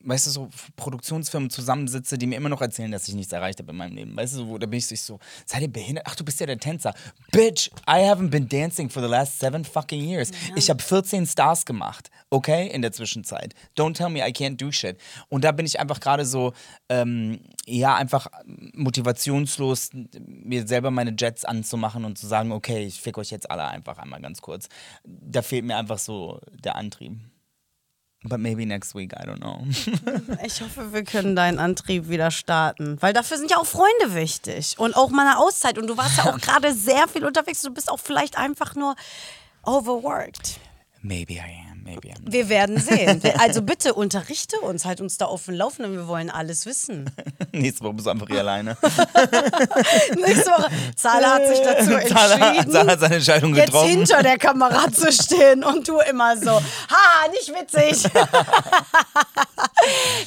weißt 0.10 0.28
du, 0.28 0.32
so 0.32 0.50
Produktionsfirmen 0.76 1.50
zusammensitze, 1.50 2.18
die 2.18 2.28
mir 2.28 2.36
immer 2.36 2.50
noch 2.50 2.62
erzählen, 2.62 2.92
dass 2.92 3.08
ich 3.08 3.16
nichts 3.16 3.32
erreicht 3.32 3.60
habe 3.60 3.72
in 3.72 3.78
meinem 3.78 3.96
Leben. 3.96 4.18
Weißt 4.18 4.36
du, 4.36 4.40
so, 4.40 4.58
da 4.58 4.66
bin 4.66 4.80
ich 4.80 4.88
so, 4.88 5.20
seid 5.46 5.62
ihr 5.62 5.72
behindert? 5.72 6.06
Ach, 6.08 6.16
du 6.16 6.26
bist 6.26 6.40
ja 6.40 6.46
der 6.46 6.58
Tänzer. 6.58 6.94
Bitch, 7.32 7.70
I 7.88 8.02
haven't 8.02 8.30
been 8.30 8.48
dancing 8.48 8.90
for 8.90 9.02
the 9.02 9.10
last 9.10 9.40
seven 9.40 9.64
fucking 9.64 10.04
years. 10.04 10.32
Ich 10.56 10.70
habe 10.70 10.82
14 10.82 11.26
Stars 11.26 11.66
gemacht, 11.66 12.10
okay, 12.30 12.68
in 12.68 12.82
der 12.82 12.92
Zwischenzeit. 12.92 13.54
Don't 13.78 13.94
tell 13.94 14.10
me 14.10 14.20
I 14.20 14.32
can't 14.32 14.58
do 14.58 14.72
shit. 14.72 14.98
Und 15.30 15.44
da 15.44 15.52
bin 15.52 15.66
ich 15.66 15.80
einfach 15.80 16.00
gerade 16.00 16.26
so, 16.26 16.54
ähm, 16.90 17.40
ja, 17.66 17.96
einfach 17.96 18.28
motivationslos, 18.74 19.92
mir 20.18 20.68
selber 20.68 20.92
meine 20.92 21.14
Jets 21.18 21.46
anzumachen 21.46 22.06
und 22.06 22.18
zu 22.18 22.28
sagen, 22.28 22.52
okay, 22.52 22.86
ich 22.86 23.00
fick 23.00 23.18
euch 23.18 23.30
jetzt 23.30 23.50
alle 23.52 23.66
einfach 23.68 23.98
einmal 24.00 24.22
ganz 24.22 24.42
kurz. 24.42 24.70
Da 25.04 25.42
fehlt 25.42 25.66
mir 25.66 25.78
einfach 25.78 26.00
so 26.00 26.40
der 26.52 26.76
Antrieb. 26.76 27.20
But 28.24 28.40
maybe 28.40 28.66
next 28.66 28.96
week, 28.96 29.14
I 29.14 29.26
don't 29.26 29.40
know. 29.40 29.64
Ich 30.46 30.62
hoffe, 30.62 30.92
wir 30.92 31.04
können 31.04 31.36
deinen 31.36 31.58
Antrieb 31.58 32.10
wieder 32.10 32.32
starten. 32.32 32.98
Weil 33.02 33.14
dafür 33.14 33.38
sind 33.38 33.50
ja 33.50 33.58
auch 33.58 33.66
Freunde 33.66 34.14
wichtig. 34.14 34.76
Und 34.78 34.96
auch 34.96 35.10
mal 35.10 35.26
eine 35.26 35.40
Auszeit. 35.40 35.78
Und 35.78 35.88
du 35.88 35.96
warst 35.96 36.18
ja 36.18 36.26
auch 36.26 36.38
gerade 36.40 36.74
sehr 36.74 37.08
viel 37.08 37.26
unterwegs. 37.26 37.62
Du 37.62 37.72
bist 37.74 37.90
auch 37.90 38.00
vielleicht 38.00 38.38
einfach 38.38 38.76
nur 38.76 38.96
overworked. 39.64 40.60
maybe 41.02 41.34
I 41.36 41.66
am, 41.69 41.69
maybe. 41.84 42.14
Wir 42.22 42.50
werden 42.50 42.80
sehen. 42.80 43.22
Also 43.40 43.62
bitte 43.62 43.94
unterrichte 43.94 44.60
uns, 44.60 44.86
halt 44.86 45.02
uns 45.02 45.18
da 45.18 45.26
auf 45.26 45.46
dem 45.46 45.56
Laufenden. 45.56 45.94
Wir 45.94 46.08
wollen 46.08 46.30
alles 46.30 46.66
wissen. 46.66 47.10
Nächste 47.52 47.84
Woche 47.84 47.94
bist 47.94 48.08
du 48.08 48.12
einfach 48.12 48.28
hier 48.28 48.40
alleine. 48.40 48.78
Nächste 50.16 50.52
Woche. 50.52 50.70
Zahler 50.96 51.34
hat 51.36 51.48
sich 51.48 51.60
dazu 51.60 51.92
entschieden. 51.94 52.72
Zahler 52.72 52.92
hat 52.92 53.00
seine 53.00 53.16
Entscheidung 53.16 53.56
Jetzt 53.56 53.66
getroffen. 53.68 53.90
hinter 53.90 54.24
der 54.24 54.38
Kamera 54.38 54.92
zu 54.92 55.12
stehen 55.12 55.64
und 55.64 55.88
du 55.88 56.00
immer 56.00 56.38
so, 56.38 56.52
ha, 56.52 57.28
nicht 57.32 57.50
witzig. 57.50 58.04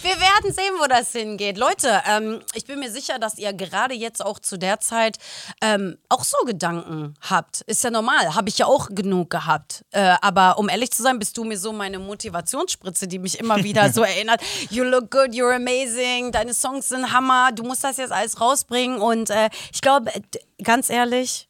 Wir 0.03 0.21
werden 0.21 0.53
sehen, 0.53 0.73
wo 0.81 0.87
das 0.87 1.13
hingeht. 1.13 1.59
Leute, 1.59 2.03
ähm, 2.09 2.41
ich 2.55 2.65
bin 2.65 2.79
mir 2.81 2.91
sicher, 2.91 3.19
dass 3.19 3.39
ihr 3.39 3.53
gerade 3.53 3.95
jetzt 3.95 4.25
auch 4.25 4.39
zu 4.39 4.59
der 4.59 4.81
Zeit 4.81 5.19
ähm, 5.61 5.99
auch 6.09 6.25
so 6.25 6.37
Gedanken 6.47 7.15
habt. 7.21 7.61
Ist 7.63 7.85
ja 7.85 7.91
normal, 7.91 8.35
habe 8.35 8.49
ich 8.49 8.59
ja 8.59 8.67
auch 8.67 8.89
genug 8.91 9.31
gehabt. 9.31 9.85
Äh, 9.93 10.15
aber 10.21 10.59
um 10.59 10.69
ehrlich 10.69 10.91
zu 10.91 11.03
sein, 11.03 11.19
bist 11.19 11.37
du 11.37 11.42
mir 11.45 11.59
so 11.59 11.73
meine 11.73 11.99
Motivationsspritze, 11.99 13.09
die 13.09 13.19
mich 13.19 13.39
immer 13.39 13.63
wieder 13.63 13.93
so 13.93 14.03
erinnert. 14.05 14.41
You 14.71 14.85
look 14.85 15.11
good, 15.11 15.31
you're 15.31 15.55
amazing, 15.55 16.33
deine 16.33 16.55
Songs 16.55 16.89
sind 16.89 17.13
Hammer, 17.13 17.51
du 17.53 17.63
musst 17.63 17.85
das 17.85 17.97
jetzt 17.97 18.13
alles 18.13 18.41
rausbringen. 18.41 19.01
Und 19.01 19.31
äh, 19.31 19.51
ich 19.73 19.81
glaube, 19.81 20.15
äh, 20.15 20.21
ganz 20.63 20.91
ehrlich, 20.91 21.49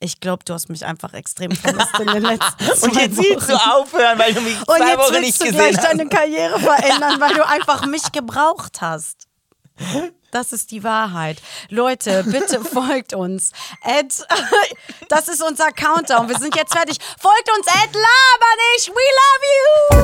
ich 0.00 0.18
glaube, 0.18 0.42
du 0.44 0.52
hast 0.52 0.68
mich 0.68 0.84
einfach 0.84 1.12
extrem 1.14 1.52
vermisst 1.52 1.96
in 2.00 2.06
den 2.08 2.22
letzten 2.22 2.64
zwei 2.76 2.88
Und 2.88 2.96
jetzt 2.96 3.18
willst 3.18 3.48
du 3.48 3.54
aufhören, 3.54 4.18
weil 4.18 4.34
du 4.34 4.40
mich 4.40 4.58
Und 4.58 4.66
zwei 4.76 4.88
jetzt 4.88 4.98
Wochen 4.98 5.12
willst 5.14 5.22
nicht 5.22 5.40
du 5.40 5.56
gleich 5.56 5.76
hast. 5.76 5.84
deine 5.86 6.08
Karriere 6.08 6.58
verändern, 6.58 7.20
weil 7.20 7.34
du 7.34 7.46
einfach 7.46 7.86
mich 7.86 8.10
gebraucht 8.10 8.80
hast. 8.80 9.28
Das 10.32 10.52
ist 10.54 10.70
die 10.70 10.82
Wahrheit. 10.82 11.42
Leute, 11.68 12.24
bitte 12.24 12.64
folgt 12.64 13.12
uns. 13.12 13.52
At, 13.82 14.26
das 15.10 15.28
ist 15.28 15.42
unser 15.42 15.70
Countdown. 15.72 16.26
Wir 16.28 16.38
sind 16.38 16.56
jetzt 16.56 16.72
fertig. 16.72 16.96
Folgt 17.20 17.50
uns 17.54 17.66
at 17.68 17.92
Labernich. 17.92 18.88
We 18.88 19.04
love 19.20 19.44